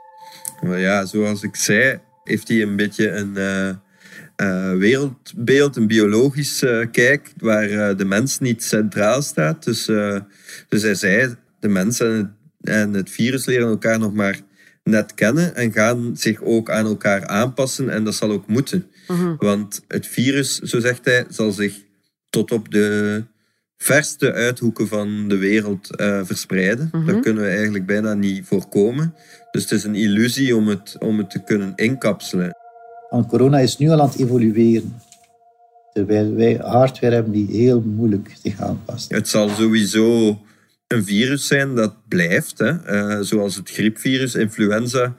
ja, 0.62 1.06
zoals 1.06 1.44
ik 1.44 1.56
zei, 1.56 2.00
heeft 2.24 2.48
hij 2.48 2.62
een 2.62 2.76
beetje 2.76 3.10
een 3.10 3.34
uh, 3.36 3.70
uh, 4.48 4.78
wereldbeeld, 4.78 5.76
een 5.76 5.88
biologisch 5.88 6.64
uh, 6.64 6.86
kijk, 6.92 7.34
waar 7.38 7.96
de 7.98 8.06
mens 8.06 8.40
niet 8.40 8.64
centraal 8.64 9.22
staat. 9.22 9.64
Dus, 9.64 9.86
dus 10.68 10.82
hij 10.82 10.96
zei, 10.96 11.36
de 11.60 11.68
mens 11.68 12.00
en 12.00 12.12
het, 12.12 12.28
en 12.62 12.94
het 12.94 13.10
virus 13.10 13.46
leren 13.46 13.68
elkaar 13.68 14.00
nog 14.00 14.14
maar 14.14 14.48
net 14.90 15.14
kennen 15.14 15.56
en 15.56 15.72
gaan 15.72 16.12
zich 16.18 16.42
ook 16.42 16.70
aan 16.70 16.86
elkaar 16.86 17.28
aanpassen. 17.28 17.90
En 17.90 18.04
dat 18.04 18.16
zal 18.16 18.32
ook 18.32 18.48
moeten. 18.48 18.88
Mhm. 19.08 19.36
Want 19.38 19.82
het 19.88 20.08
virus, 20.08 20.60
zo 20.60 20.80
zegt 20.80 21.06
hij, 21.06 21.26
zal 21.30 21.52
zich 21.52 21.76
tot 22.30 22.52
op 22.52 22.72
de 22.72 23.24
verste 23.78 24.34
uithoeken 24.34 24.88
van 24.88 25.28
de 25.28 25.38
wereld 25.38 25.90
uh, 26.02 26.20
verspreiden. 26.24 26.90
Dat 27.06 27.20
kunnen 27.20 27.44
we 27.44 27.50
eigenlijk 27.50 27.86
bijna 27.86 28.14
niet 28.14 28.46
voorkomen. 28.46 29.14
Dus 29.52 29.62
het 29.62 29.72
is 29.72 29.84
een 29.84 29.96
illusie 29.96 30.56
om 30.56 30.68
het, 30.68 30.96
om 31.00 31.18
het 31.18 31.30
te 31.30 31.44
kunnen 31.44 31.74
inkapselen. 31.76 32.56
Want 33.10 33.28
corona 33.28 33.60
is 33.60 33.78
nu 33.78 33.90
al 33.90 34.02
aan 34.02 34.10
het 34.10 34.20
evolueren. 34.20 35.02
Terwijl 35.94 36.34
wij 36.34 36.54
hardware 36.54 37.14
hebben 37.14 37.34
die 37.34 37.48
heel 37.48 37.82
moeilijk 37.82 38.36
zich 38.44 38.62
aanpast. 38.62 39.12
Het 39.12 39.28
zal 39.28 39.50
sowieso 39.50 40.40
een 40.90 41.06
virus 41.06 41.48
zijn 41.48 41.76
dat 41.76 41.96
blijft. 42.08 42.58
Hè? 42.58 42.72
Uh, 42.94 43.18
zoals 43.22 43.56
het 43.56 43.70
griepvirus, 43.70 44.36
influenza 44.36 45.16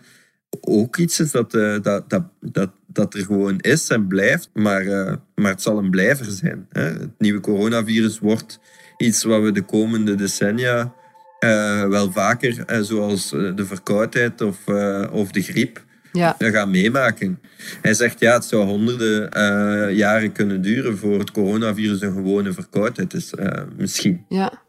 ook 0.61 0.97
iets 0.97 1.21
is 1.21 1.31
dat, 1.31 1.55
uh, 1.55 1.83
dat, 1.83 2.11
dat, 2.11 2.23
dat, 2.41 2.71
dat 2.87 3.15
er 3.15 3.25
gewoon 3.25 3.59
is 3.59 3.89
en 3.89 4.07
blijft. 4.07 4.51
Maar, 4.55 4.83
uh, 4.83 5.13
maar 5.35 5.51
het 5.51 5.63
zal 5.63 5.79
een 5.79 5.91
blijver 5.91 6.25
zijn. 6.25 6.67
Hè? 6.71 6.83
Het 6.83 7.19
nieuwe 7.19 7.41
coronavirus 7.41 8.19
wordt 8.19 8.61
iets 8.97 9.23
wat 9.25 9.43
we 9.43 9.53
de 9.53 9.63
komende 9.63 10.15
decennia 10.15 10.93
wel 11.89 12.13
vaker, 12.13 12.65
zoals 12.85 13.31
de 13.31 13.65
verkoudheid 13.67 14.41
of, 14.41 14.67
of 15.11 15.31
de 15.31 15.43
griep, 15.43 15.85
ja. 16.13 16.37
gaan 16.39 16.71
meemaken. 16.71 17.41
Hij 17.83 17.95
zegt 17.95 18.21
ja, 18.21 18.33
het 18.33 18.45
zou 18.45 18.65
honderden 18.65 19.95
jaren 19.95 20.33
kunnen 20.33 20.63
duren 20.63 20.99
voor 20.99 21.19
het 21.19 21.31
coronavirus 21.31 22.01
een 22.01 22.13
gewone 22.13 22.53
verkoudheid 22.53 23.15
is. 23.15 23.33
Misschien. 23.77 24.25
Ja. 24.29 24.63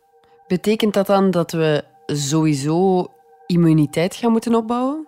Betekent 0.52 0.94
dat 0.94 1.08
dan 1.08 1.32
dat 1.32 1.52
we 1.52 1.84
sowieso 2.06 3.08
immuniteit 3.46 4.16
gaan 4.16 4.32
moeten 4.32 4.56
opbouwen? 4.56 5.08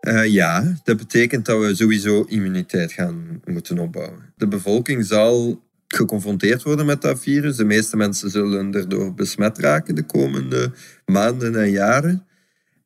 Uh, 0.00 0.26
ja, 0.26 0.74
dat 0.84 0.96
betekent 0.96 1.46
dat 1.46 1.60
we 1.60 1.74
sowieso 1.74 2.22
immuniteit 2.22 2.92
gaan 2.92 3.40
moeten 3.44 3.78
opbouwen. 3.78 4.32
De 4.36 4.48
bevolking 4.48 5.06
zal 5.06 5.62
geconfronteerd 5.86 6.62
worden 6.62 6.86
met 6.86 7.02
dat 7.02 7.20
virus. 7.20 7.56
De 7.56 7.64
meeste 7.64 7.96
mensen 7.96 8.30
zullen 8.30 8.74
erdoor 8.74 9.14
besmet 9.14 9.58
raken 9.58 9.94
de 9.94 10.06
komende 10.06 10.72
maanden 11.06 11.60
en 11.60 11.70
jaren. 11.70 12.26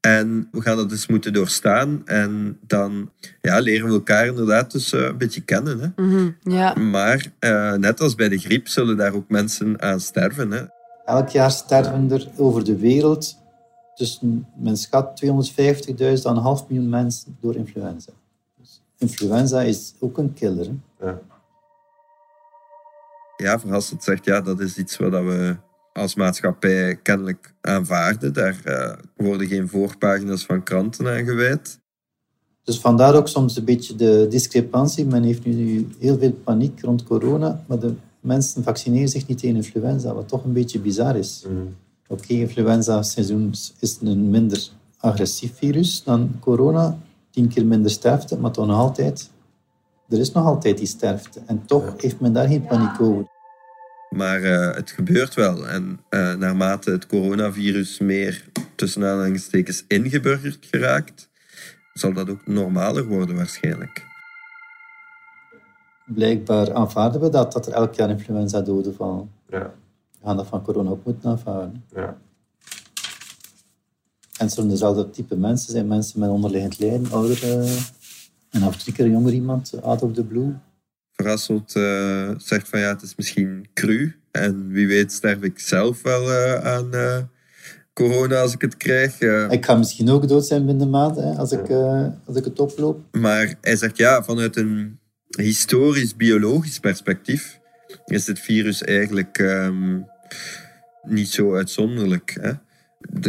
En 0.01 0.49
we 0.53 0.61
gaan 0.61 0.77
dat 0.77 0.89
dus 0.89 1.07
moeten 1.07 1.33
doorstaan. 1.33 2.03
En 2.07 2.59
dan 2.67 3.13
ja, 3.41 3.59
leren 3.59 3.87
we 3.87 3.93
elkaar 3.93 4.27
inderdaad 4.27 4.73
dus 4.73 4.93
uh, 4.93 5.01
een 5.01 5.19
beetje 5.19 5.41
kennen. 5.41 5.81
Hè. 5.81 6.03
Mm 6.03 6.37
ja. 6.43 6.75
Maar 6.75 7.27
uh, 7.41 7.73
net 7.73 8.01
als 8.01 8.15
bij 8.15 8.29
de 8.29 8.39
griep 8.39 8.69
zullen 8.69 8.97
daar 8.97 9.15
ook 9.15 9.29
mensen 9.29 9.83
aan 9.83 10.01
sterven. 10.01 10.51
Hè. 10.51 10.65
Elk 11.05 11.29
jaar 11.29 11.51
sterven 11.51 12.11
er 12.11 12.29
over 12.37 12.65
de 12.65 12.77
wereld 12.77 13.39
tussen, 13.95 14.47
men 14.57 14.77
schat 14.77 15.25
250.000 15.25 15.29
aan 16.23 16.37
een 16.37 16.43
half 16.43 16.69
miljoen 16.69 16.89
mensen 16.89 17.37
door 17.41 17.55
influenza. 17.55 18.13
Dus 18.59 18.83
influenza 18.99 19.61
is 19.61 19.95
ook 20.01 20.19
een 20.19 20.33
killer. 20.33 20.67
Hè. 20.99 21.07
Ja. 21.07 21.21
Ja, 23.37 23.61
Verhassend 23.61 24.05
zegt 24.05 24.25
ja, 24.25 24.41
dat 24.41 24.61
is 24.61 24.77
iets 24.77 24.97
wat 24.97 25.11
we 25.11 25.57
als 25.93 26.15
maatschappij 26.15 26.97
kennelijk 27.03 27.55
aanvaarden. 27.61 28.33
Daar 28.33 28.61
uh, 28.65 28.93
worden 29.17 29.47
geen 29.47 29.69
voorpagina's 29.69 30.45
van 30.45 30.63
kranten 30.63 31.09
aan 31.09 31.25
gewijd. 31.25 31.81
Dus 32.63 32.81
vandaar 32.81 33.15
ook 33.15 33.29
soms 33.29 33.57
een 33.57 33.65
beetje 33.65 33.97
de 33.97 34.27
discrepantie. 34.31 35.07
Men 35.07 35.23
heeft 35.23 35.45
nu 35.45 35.89
heel 35.99 36.19
veel 36.19 36.33
paniek 36.33 36.81
rond 36.81 37.05
corona, 37.05 37.65
maar 37.67 37.79
de 37.79 37.95
mensen 38.25 38.63
vaccineren 38.63 39.09
zich 39.09 39.27
niet 39.27 39.39
tegen 39.39 39.57
influenza, 39.57 40.15
wat 40.15 40.29
toch 40.29 40.45
een 40.45 40.53
beetje 40.53 40.79
bizar 40.79 41.17
is. 41.17 41.45
Mm. 41.49 41.77
Oké, 42.09 42.23
okay, 42.23 42.37
influenza-seizoen 42.37 43.55
is 43.81 43.99
een 44.03 44.31
minder 44.31 44.69
agressief 44.99 45.53
virus 45.55 46.03
dan 46.03 46.37
corona. 46.41 46.99
Tien 47.31 47.49
keer 47.49 47.67
minder 47.67 47.91
sterfte, 47.91 48.39
maar 48.39 48.51
toch 48.51 48.67
nog 48.67 48.79
altijd... 48.79 49.31
Er 50.09 50.19
is 50.19 50.33
nog 50.33 50.47
altijd 50.47 50.79
die 50.79 50.87
sterfte. 50.87 51.41
En 51.47 51.67
toch 51.67 51.95
heeft 51.97 52.21
men 52.21 52.33
daar 52.33 52.49
geen 52.49 52.67
paniek 52.67 53.01
over. 53.01 53.27
Maar 54.11 54.41
uh, 54.41 54.75
het 54.75 54.91
gebeurt 54.91 55.35
wel. 55.35 55.69
En 55.69 56.01
uh, 56.11 56.35
naarmate 56.35 56.91
het 56.91 57.07
coronavirus 57.07 57.99
meer 57.99 58.45
tussen 58.75 59.05
aanhalingstekens 59.05 59.85
ingeburgerd 59.89 60.67
geraakt, 60.71 61.29
zal 61.93 62.13
dat 62.13 62.31
ook 62.31 62.47
normaler 62.47 63.07
worden 63.07 63.37
waarschijnlijk. 63.37 64.14
Blijkbaar 66.07 66.75
aanvaarden 66.75 67.21
we 67.21 67.29
dat, 67.29 67.53
dat 67.53 67.67
er 67.67 67.73
elk 67.73 67.95
jaar 67.95 68.11
influenza 68.11 68.61
doden 68.61 68.95
vallen. 68.95 69.31
Ja. 69.49 69.75
We 70.21 70.27
gaan 70.27 70.37
dat 70.37 70.47
van 70.47 70.63
corona 70.63 70.91
ook 70.91 71.05
moeten 71.05 71.31
aanvaarden. 71.31 71.85
Ja. 71.95 72.17
En 74.39 74.45
het 74.45 74.53
zullen 74.53 74.71
dezelfde 74.71 75.11
type 75.11 75.37
mensen 75.37 75.73
zijn, 75.73 75.87
mensen 75.87 76.21
met 76.21 76.31
onderliggend 76.31 76.79
lijden, 76.79 77.13
ouderen 77.13 77.67
en 78.51 78.63
af 78.63 78.73
en 78.73 78.85
toe 78.85 78.93
keer 78.93 79.09
jonger 79.09 79.33
iemand, 79.33 79.73
out 79.83 80.03
of 80.03 80.13
the 80.13 80.25
blue. 80.25 80.55
Verrasseld 81.13 81.75
uh, 81.77 82.31
zegt 82.37 82.69
van 82.69 82.81
ja, 82.81 82.89
het 82.89 83.03
is 83.03 83.15
misschien 83.15 83.69
cru. 83.75 84.17
En 84.31 84.69
wie 84.69 84.87
weet 84.87 85.13
sterf 85.13 85.43
ik 85.43 85.59
zelf 85.59 86.03
wel 86.03 86.23
uh, 86.23 86.55
aan 86.55 86.89
uh, 86.95 87.19
corona 87.93 88.41
als 88.41 88.55
ik 88.55 88.61
het 88.61 88.77
krijg. 88.77 89.21
Ik 89.51 89.65
ga 89.65 89.75
misschien 89.75 90.11
ook 90.11 90.29
dood 90.29 90.47
zijn 90.47 90.67
binnen 90.67 90.85
de 90.85 90.91
maand 90.91 91.17
hè, 91.17 91.35
als, 91.35 91.53
ik, 91.53 91.71
als 92.25 92.37
ik 92.37 92.45
het 92.45 92.61
oploop. 92.61 93.01
Maar 93.13 93.55
hij 93.61 93.77
zegt 93.77 93.97
ja, 93.97 94.23
vanuit 94.23 94.57
een 94.57 94.99
historisch-biologisch 95.37 96.79
perspectief 96.79 97.61
is 98.05 98.27
het 98.27 98.39
virus 98.39 98.83
eigenlijk 98.83 99.39
um, 99.39 100.07
niet 101.03 101.29
zo 101.29 101.55
uitzonderlijk. 101.55 102.39
Hè? 102.41 102.53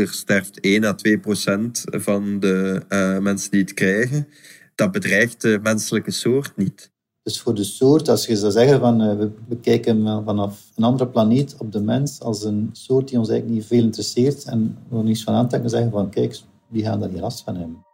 Er 0.02 0.08
sterft 0.08 0.60
1 0.60 0.84
à 0.84 0.94
2 0.94 1.20
procent 1.20 1.84
van 1.86 2.40
de 2.40 2.82
mensen 3.22 3.52
die 3.52 3.62
het 3.62 3.74
krijgen. 3.74 4.28
Dat 4.76 4.92
bedreigt 4.92 5.42
de 5.42 5.60
menselijke 5.62 6.12
soort 6.12 6.54
niet. 6.56 6.94
Dus 7.24 7.42
voor 7.42 7.56
de 7.56 7.64
soort, 7.64 8.10
als 8.10 8.26
je 8.26 8.36
zou 8.36 8.52
zeggen 8.52 8.80
van 8.80 9.02
uh, 9.02 9.18
we 9.18 9.32
bekijken 9.48 10.24
vanaf 10.26 10.72
een 10.76 10.84
andere 10.84 11.10
planeet 11.10 11.56
op 11.58 11.72
de 11.72 11.82
mens 11.82 12.20
als 12.20 12.44
een 12.44 12.70
soort 12.72 13.08
die 13.08 13.20
ons 13.20 13.30
eigenlijk 13.30 13.60
niet 13.60 13.68
veel 13.68 13.84
interesseert 13.84 14.44
en 14.44 14.78
we 14.90 14.98
er 14.98 15.04
niets 15.04 15.24
van 15.24 15.34
aantrekken, 15.34 15.70
zeggen 15.70 15.92
van 15.92 16.10
kijk, 16.10 16.40
die 16.68 16.84
gaan 16.84 17.00
daar 17.00 17.10
niet 17.10 17.20
last 17.20 17.44
van 17.44 17.56
hebben. 17.56 17.86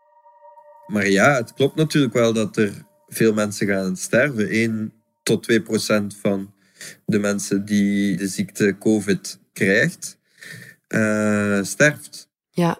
Maar 0.88 1.10
ja, 1.10 1.36
het 1.36 1.54
klopt 1.54 1.76
natuurlijk 1.76 2.13
wel 2.13 2.34
dat 2.34 2.58
er 2.58 2.86
veel 3.13 3.34
mensen 3.34 3.67
gaan 3.67 3.95
sterven. 3.95 4.50
1 4.50 4.93
tot 5.24 5.43
2 5.43 5.62
procent 5.62 6.15
van 6.21 6.54
de 7.06 7.19
mensen 7.19 7.65
die 7.65 8.17
de 8.17 8.28
ziekte 8.28 8.76
COVID 8.80 9.39
krijgt, 9.54 10.17
uh, 10.89 11.63
sterft. 11.63 12.30
Ja, 12.50 12.80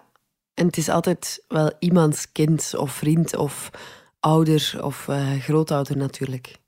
en 0.54 0.66
het 0.66 0.76
is 0.76 0.88
altijd 0.88 1.44
wel 1.48 1.72
iemands 1.78 2.32
kind 2.32 2.74
of 2.76 2.94
vriend 2.94 3.36
of 3.36 3.70
ouder 4.20 4.78
of 4.80 5.06
uh, 5.10 5.32
grootouder 5.40 5.96
natuurlijk. 5.96 6.60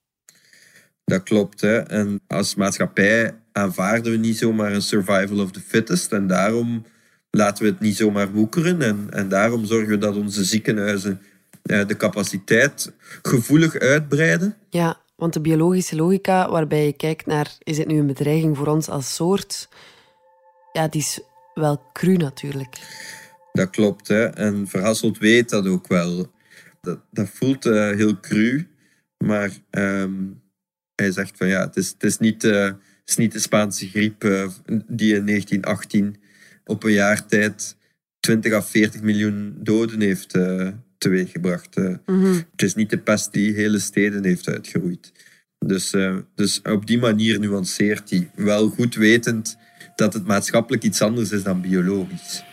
Dat 1.04 1.22
klopt. 1.22 1.60
Hè. 1.60 1.78
En 1.78 2.20
als 2.26 2.54
maatschappij 2.54 3.34
aanvaarden 3.52 4.12
we 4.12 4.18
niet 4.18 4.38
zomaar 4.38 4.72
een 4.72 4.82
survival 4.82 5.38
of 5.38 5.50
the 5.50 5.60
fittest. 5.60 6.12
En 6.12 6.26
daarom 6.26 6.84
laten 7.30 7.64
we 7.64 7.70
het 7.70 7.80
niet 7.80 7.96
zomaar 7.96 8.32
woekeren. 8.32 8.82
En, 8.82 9.06
en 9.10 9.28
daarom 9.28 9.64
zorgen 9.64 9.88
we 9.88 9.98
dat 9.98 10.16
onze 10.16 10.44
ziekenhuizen 10.44 11.20
de 11.64 11.96
capaciteit 11.96 12.92
gevoelig 13.22 13.78
uitbreiden. 13.78 14.56
Ja, 14.70 15.00
want 15.16 15.32
de 15.32 15.40
biologische 15.40 15.96
logica 15.96 16.50
waarbij 16.50 16.86
je 16.86 16.92
kijkt 16.92 17.26
naar... 17.26 17.56
is 17.58 17.78
het 17.78 17.86
nu 17.86 17.98
een 17.98 18.06
bedreiging 18.06 18.56
voor 18.56 18.66
ons 18.66 18.88
als 18.88 19.14
soort? 19.14 19.68
Ja, 20.72 20.88
die 20.88 21.00
is 21.00 21.20
wel 21.54 21.82
cru 21.92 22.16
natuurlijk. 22.16 22.78
Dat 23.52 23.70
klopt. 23.70 24.08
Hè. 24.08 24.24
En 24.24 24.68
Verhasselt 24.68 25.18
weet 25.18 25.50
dat 25.50 25.66
ook 25.66 25.88
wel 25.88 26.32
dat, 26.80 27.00
dat 27.10 27.28
voelt 27.28 27.66
uh, 27.66 27.90
heel 27.90 28.20
cru. 28.20 28.68
Maar 29.18 29.50
um, 29.70 30.42
hij 30.94 31.12
zegt 31.12 31.36
van 31.36 31.46
ja, 31.46 31.66
het 31.66 31.76
is, 31.76 31.88
het 31.88 32.02
is, 32.02 32.18
niet, 32.18 32.44
uh, 32.44 32.64
het 32.64 32.78
is 33.04 33.16
niet 33.16 33.32
de 33.32 33.38
Spaanse 33.38 33.88
griep 33.88 34.24
uh, 34.24 34.48
die 34.86 35.14
in 35.14 35.26
1918 35.26 36.16
op 36.64 36.82
een 36.82 36.92
jaar 36.92 37.26
tijd 37.26 37.76
20 38.20 38.52
à 38.52 38.62
40 38.62 39.02
miljoen 39.02 39.56
doden 39.58 40.00
heeft 40.00 40.34
teweeggebracht. 41.04 41.76
Mm 41.76 42.00
-hmm. 42.06 42.44
Het 42.50 42.62
is 42.62 42.74
niet 42.74 42.90
de 42.90 42.98
pest 42.98 43.32
die 43.32 43.54
hele 43.54 43.78
steden 43.78 44.24
heeft 44.24 44.48
uitgeroeid. 44.48 45.12
Dus, 45.58 45.94
dus 46.34 46.62
op 46.62 46.86
die 46.86 46.98
manier 46.98 47.40
nuanceert 47.40 48.10
hij, 48.10 48.30
wel 48.34 48.68
goed 48.68 48.94
wetend 48.94 49.56
dat 49.96 50.12
het 50.12 50.26
maatschappelijk 50.26 50.82
iets 50.82 51.00
anders 51.00 51.30
is 51.30 51.42
dan 51.42 51.60
biologisch. 51.60 52.44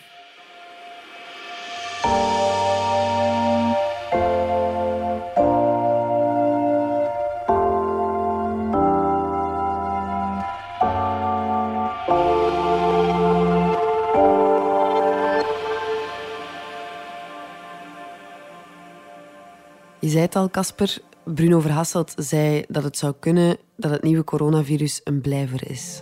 Zei 20.12 20.24
het 20.24 20.36
al, 20.36 20.50
Casper. 20.50 20.98
Bruno 21.24 21.60
Verhasselt 21.60 22.14
zei 22.18 22.64
dat 22.68 22.84
het 22.84 22.98
zou 22.98 23.14
kunnen 23.20 23.58
dat 23.78 23.92
het 23.92 24.04
nieuwe 24.04 24.24
coronavirus 24.24 25.02
een 25.04 25.22
blijver 25.22 25.70
is. 25.70 26.02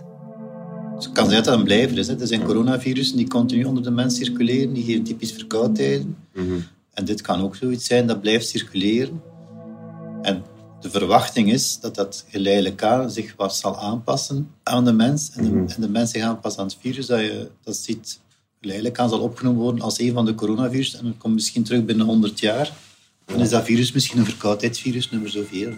Het 0.94 1.12
kan 1.12 1.24
zijn 1.28 1.36
dat 1.36 1.46
het 1.46 1.54
een 1.54 1.64
blijver 1.64 1.98
is. 1.98 2.06
Hè. 2.06 2.20
Er 2.20 2.26
zijn 2.26 2.44
coronavirussen 2.44 3.16
die 3.16 3.28
continu 3.28 3.64
onder 3.64 3.82
de 3.82 3.90
mens 3.90 4.16
circuleren, 4.16 4.72
die 4.72 4.84
geven 4.84 5.02
typisch 5.02 5.32
verkoudheden. 5.32 6.16
Mm 6.34 6.62
En 6.94 7.04
dit 7.04 7.20
kan 7.20 7.42
ook 7.42 7.56
zoiets 7.56 7.86
zijn 7.86 8.06
dat 8.06 8.20
blijft 8.20 8.48
circuleren. 8.48 9.22
En 10.22 10.42
de 10.80 10.90
verwachting 10.90 11.52
is 11.52 11.80
dat 11.80 11.94
dat 11.94 12.24
geleidelijk 12.28 12.82
aan 12.82 13.10
zich 13.10 13.34
wat 13.36 13.56
zal 13.56 13.78
aanpassen 13.78 14.50
aan 14.62 14.84
de 14.84 14.92
mens 14.92 15.30
en 15.30 15.44
de, 15.44 15.50
mhm. 15.50 15.68
en 15.68 15.80
de 15.80 15.88
mens 15.88 16.10
zich 16.10 16.22
aanpassen 16.22 16.62
aan 16.62 16.68
het 16.68 16.76
virus, 16.80 17.06
dat 17.06 17.20
je 17.20 17.50
dat 17.62 17.76
ziet 17.76 18.20
geleidelijk 18.60 18.98
aan 18.98 19.08
zal 19.08 19.20
opgenomen 19.20 19.60
worden 19.60 19.84
als 19.84 19.98
een 19.98 20.12
van 20.12 20.24
de 20.24 20.34
coronavirus 20.34 20.96
en 20.96 21.04
dat 21.04 21.16
komt 21.18 21.34
misschien 21.34 21.64
terug 21.64 21.84
binnen 21.84 22.06
100 22.06 22.40
jaar. 22.40 22.72
Dan 23.30 23.40
is 23.40 23.50
dat 23.50 23.64
virus 23.64 23.92
misschien 23.92 24.18
een 24.18 24.24
verkoudheidsvirus 24.24 25.10
nummer 25.10 25.30
zoveel. 25.30 25.72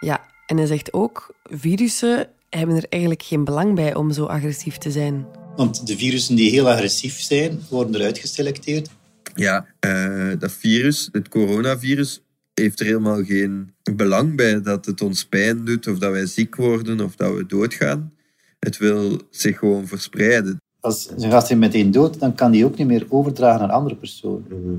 Ja, 0.00 0.26
en 0.46 0.56
hij 0.56 0.66
zegt 0.66 0.92
ook, 0.92 1.34
virussen 1.44 2.28
hebben 2.48 2.76
er 2.76 2.86
eigenlijk 2.88 3.22
geen 3.22 3.44
belang 3.44 3.74
bij 3.74 3.94
om 3.94 4.12
zo 4.12 4.24
agressief 4.24 4.78
te 4.78 4.90
zijn. 4.90 5.26
Want 5.56 5.86
de 5.86 5.96
virussen 5.96 6.36
die 6.36 6.50
heel 6.50 6.70
agressief 6.70 7.20
zijn, 7.20 7.60
worden 7.70 7.94
eruit 7.94 8.18
geselecteerd. 8.18 8.90
Ja, 9.34 9.66
uh, 9.86 10.32
dat 10.38 10.52
virus, 10.52 11.08
het 11.12 11.28
coronavirus, 11.28 12.22
heeft 12.54 12.80
er 12.80 12.86
helemaal 12.86 13.24
geen 13.24 13.74
belang 13.92 14.36
bij 14.36 14.62
dat 14.62 14.86
het 14.86 15.00
ons 15.00 15.24
pijn 15.24 15.64
doet 15.64 15.86
of 15.86 15.98
dat 15.98 16.10
wij 16.12 16.26
ziek 16.26 16.56
worden 16.56 17.00
of 17.00 17.16
dat 17.16 17.34
we 17.34 17.46
doodgaan. 17.46 18.12
Het 18.58 18.78
wil 18.78 19.20
zich 19.30 19.58
gewoon 19.58 19.86
verspreiden. 19.86 20.56
Als 20.80 21.10
een 21.16 21.30
gast 21.30 21.54
meteen 21.54 21.90
dood, 21.90 22.20
dan 22.20 22.34
kan 22.34 22.50
die 22.50 22.64
ook 22.64 22.78
niet 22.78 22.86
meer 22.86 23.06
overdragen 23.08 23.60
naar 23.60 23.76
andere 23.76 23.96
personen. 23.96 24.46
Mhm. 24.48 24.78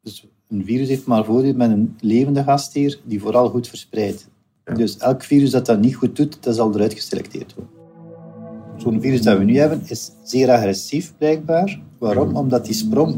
Dus 0.00 0.26
een 0.48 0.64
virus 0.64 0.88
heeft 0.88 1.06
maar 1.06 1.24
voordeel 1.24 1.54
met 1.54 1.70
een 1.70 1.96
levende 2.00 2.42
gastheer 2.42 3.00
die 3.04 3.20
vooral 3.20 3.48
goed 3.48 3.68
verspreidt. 3.68 4.28
Dus 4.74 4.96
elk 4.96 5.22
virus 5.22 5.50
dat 5.50 5.66
dat 5.66 5.80
niet 5.80 5.94
goed 5.94 6.16
doet, 6.16 6.36
dat 6.40 6.54
zal 6.54 6.74
eruit 6.74 6.94
geselecteerd 6.94 7.54
worden. 7.54 7.72
Zo'n 8.76 9.00
virus 9.00 9.22
dat 9.22 9.38
we 9.38 9.44
nu 9.44 9.58
hebben, 9.58 9.82
is 9.86 10.10
zeer 10.22 10.50
agressief 10.50 11.12
blijkbaar. 11.18 11.80
Waarom? 11.98 12.28
Mhm. 12.28 12.36
Omdat 12.36 12.64
die 12.64 12.74
sprong 12.74 13.16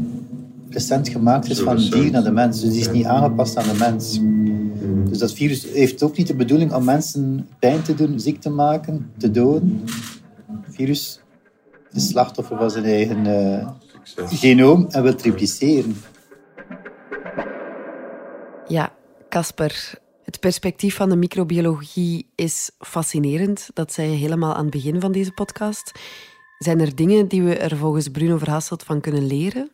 recent 0.69 1.09
gemaakt 1.09 1.49
is 1.49 1.59
van 1.59 1.75
dier 1.75 2.11
naar 2.11 2.23
de 2.23 2.31
mens. 2.31 2.61
Dus 2.61 2.71
die 2.71 2.79
is 2.79 2.91
niet 2.91 3.05
aangepast 3.05 3.57
aan 3.57 3.67
de 3.67 3.77
mens. 3.79 4.19
Mhm. 4.19 5.09
Dus 5.09 5.17
dat 5.17 5.33
virus 5.33 5.67
heeft 5.71 6.03
ook 6.03 6.17
niet 6.17 6.27
de 6.27 6.35
bedoeling 6.35 6.73
om 6.73 6.83
mensen 6.83 7.47
pijn 7.59 7.81
te 7.81 7.93
doen, 7.93 8.19
ziek 8.19 8.41
te 8.41 8.49
maken, 8.49 9.11
te 9.17 9.31
doden. 9.31 9.83
Het 10.61 10.75
virus 10.75 11.19
is 11.91 12.07
slachtoffer 12.07 12.57
van 12.57 12.71
zijn 12.71 12.85
eigen 12.85 13.25
uh, 13.25 13.67
genoom 14.15 14.87
en 14.89 15.03
wil 15.03 15.15
tripliceren. 15.15 15.95
Ja, 18.67 18.93
Casper, 19.29 19.93
het 20.23 20.39
perspectief 20.39 20.95
van 20.95 21.09
de 21.09 21.15
microbiologie 21.15 22.27
is 22.35 22.71
fascinerend. 22.79 23.69
Dat 23.73 23.93
zei 23.93 24.09
je 24.09 24.17
helemaal 24.17 24.55
aan 24.55 24.61
het 24.61 24.71
begin 24.71 25.01
van 25.01 25.11
deze 25.11 25.31
podcast. 25.31 25.91
Zijn 26.57 26.79
er 26.79 26.95
dingen 26.95 27.27
die 27.27 27.43
we 27.43 27.55
er 27.55 27.77
volgens 27.77 28.07
Bruno 28.07 28.37
Verhasselt 28.37 28.83
van 28.83 29.01
kunnen 29.01 29.27
leren? 29.27 29.71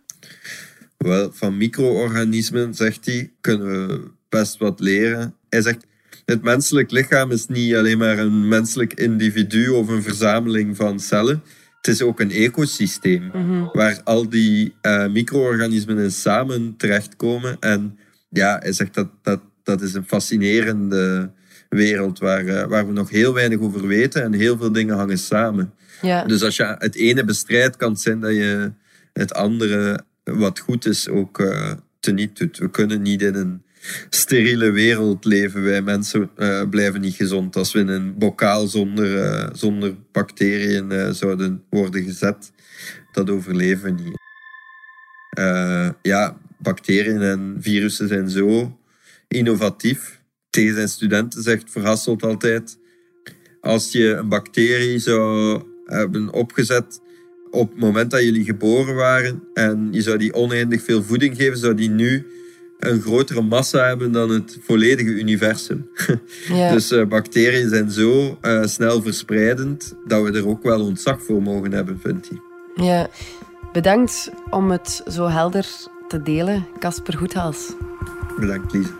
Wel, 0.98 1.32
van 1.32 1.58
micro-organismen, 1.58 2.74
zegt 2.74 3.06
hij, 3.06 3.32
kunnen 3.42 3.88
we 3.88 4.12
best 4.30 4.58
wat 4.58 4.80
leren. 4.80 5.36
Hij 5.50 5.62
zegt, 5.62 5.86
het 6.26 6.42
menselijk 6.42 6.92
lichaam 6.92 7.32
is 7.32 7.48
niet 7.48 7.76
alleen 7.76 7.98
maar 7.98 8.18
een 8.18 8.48
menselijk 8.48 8.94
individu 8.94 9.70
of 9.70 9.88
een 9.88 10.04
verzameling 10.04 10.76
van 10.76 11.00
cellen. 11.00 11.44
Het 11.78 11.88
is 11.88 12.02
ook 12.02 12.20
een 12.20 12.32
ecosysteem 12.32 13.24
mhm. 13.24 13.66
waar 13.72 14.02
al 14.04 14.30
die 14.30 14.76
uh, 14.82 15.08
micro-organismen 15.08 15.98
in 15.98 16.12
samen 16.12 16.78
terechtkomen. 16.78 17.58
En 17.60 17.98
ja, 18.34 18.58
hij 18.62 18.72
zegt 18.72 18.94
dat, 18.94 19.08
dat 19.22 19.40
dat 19.64 19.82
is 19.82 19.94
een 19.94 20.06
fascinerende 20.08 21.32
wereld 21.70 22.20
waar, 22.20 22.46
uh, 22.46 22.64
waar 22.64 22.88
we 22.88 22.94
nog 22.94 23.10
heel 23.10 23.34
weinig 23.34 23.60
over 23.60 23.88
weten 23.88 24.24
en 24.24 24.34
heel 24.34 24.58
veel 24.58 24.72
dingen 24.72 24.96
hangen 24.96 25.18
samen. 25.18 25.74
Ja. 26.02 26.26
Dus 26.26 26.44
als 26.44 26.56
je 26.56 26.76
het 26.78 26.96
ene 26.96 27.24
bestrijdt, 27.24 27.76
kan 27.76 27.92
het 27.92 28.02
zijn 28.02 28.20
dat 28.20 28.32
je 28.32 28.72
het 29.14 29.34
andere, 29.34 30.04
wat 30.24 30.60
goed 30.60 30.86
is, 30.86 31.10
ook 31.10 31.40
uh, 31.40 31.72
teniet 32.00 32.38
doet. 32.38 32.58
We 32.58 32.70
kunnen 32.70 33.02
niet 33.02 33.22
in 33.22 33.36
een 33.36 33.64
steriele 34.10 34.72
wereld 34.72 35.26
leven. 35.26 35.64
Wij 35.64 35.82
mensen 35.82 36.30
uh, 36.38 36.70
blijven 36.70 37.02
niet 37.02 37.16
gezond. 37.16 37.56
Als 37.56 37.74
we 37.74 37.80
in 37.80 37.88
een 37.88 38.18
bokaal 38.18 38.68
zonder, 38.68 39.50
zonder 39.54 39.96
bacteriën 40.12 41.16
zouden 41.16 41.64
worden 41.70 42.04
gezet, 42.04 42.52
dat 43.12 43.30
overleven 43.30 43.96
we 43.96 44.02
niet. 44.02 44.22
ja, 46.02 46.38
bacteriën 46.64 47.22
en 47.22 47.58
virussen 47.60 48.08
zijn 48.08 48.30
zo 48.30 48.78
innovatief. 49.28 50.22
Tegen 50.50 50.76
zijn 50.76 50.90
studenten 50.90 51.42
zegt 51.42 51.72
Verhasselt 51.72 52.24
altijd: 52.24 52.78
als 53.62 53.92
je 53.92 54.10
een 54.10 54.30
bacterie 54.30 55.00
zou 55.00 55.62
hebben 55.86 56.34
opgezet 56.34 57.02
op 57.52 57.70
het 57.70 57.80
moment 57.80 58.12
dat 58.12 58.24
jullie 58.24 58.44
geboren 58.44 58.96
waren 58.96 59.44
en 59.54 59.88
je 59.92 60.02
zou 60.02 60.18
die 60.18 60.34
oneindig 60.34 60.84
veel 60.84 61.04
voeding 61.04 61.36
geven, 61.36 61.58
zou 61.58 61.76
die 61.76 61.90
nu 61.90 62.28
een 62.80 63.02
grotere 63.02 63.42
massa 63.42 63.88
hebben 63.88 64.12
dan 64.12 64.30
het 64.30 64.58
volledige 64.62 65.10
universum. 65.10 65.90
Ja. 66.48 66.72
dus 66.72 66.92
uh, 66.92 67.06
bacteriën 67.06 67.70
zijn 67.70 67.92
zo 67.92 68.38
uh, 68.42 68.64
snel 68.64 69.02
verspreidend 69.02 69.94
dat 70.06 70.24
we 70.24 70.32
er 70.32 70.48
ook 70.48 70.64
wel 70.64 70.82
ontzag 70.82 71.22
voor 71.22 71.42
mogen 71.42 71.72
hebben, 71.72 72.00
vindt 72.00 72.30
hij. 72.30 72.40
Ja, 72.86 73.10
bedankt 73.72 74.32
om 74.50 74.72
het 74.72 75.02
zo 75.08 75.28
helder 75.28 75.68
te 76.14 76.24
delen, 76.24 76.66
Casper 76.80 77.18
Goedhals. 77.18 77.74
Bedankt, 78.40 78.74
Lise. 78.74 78.92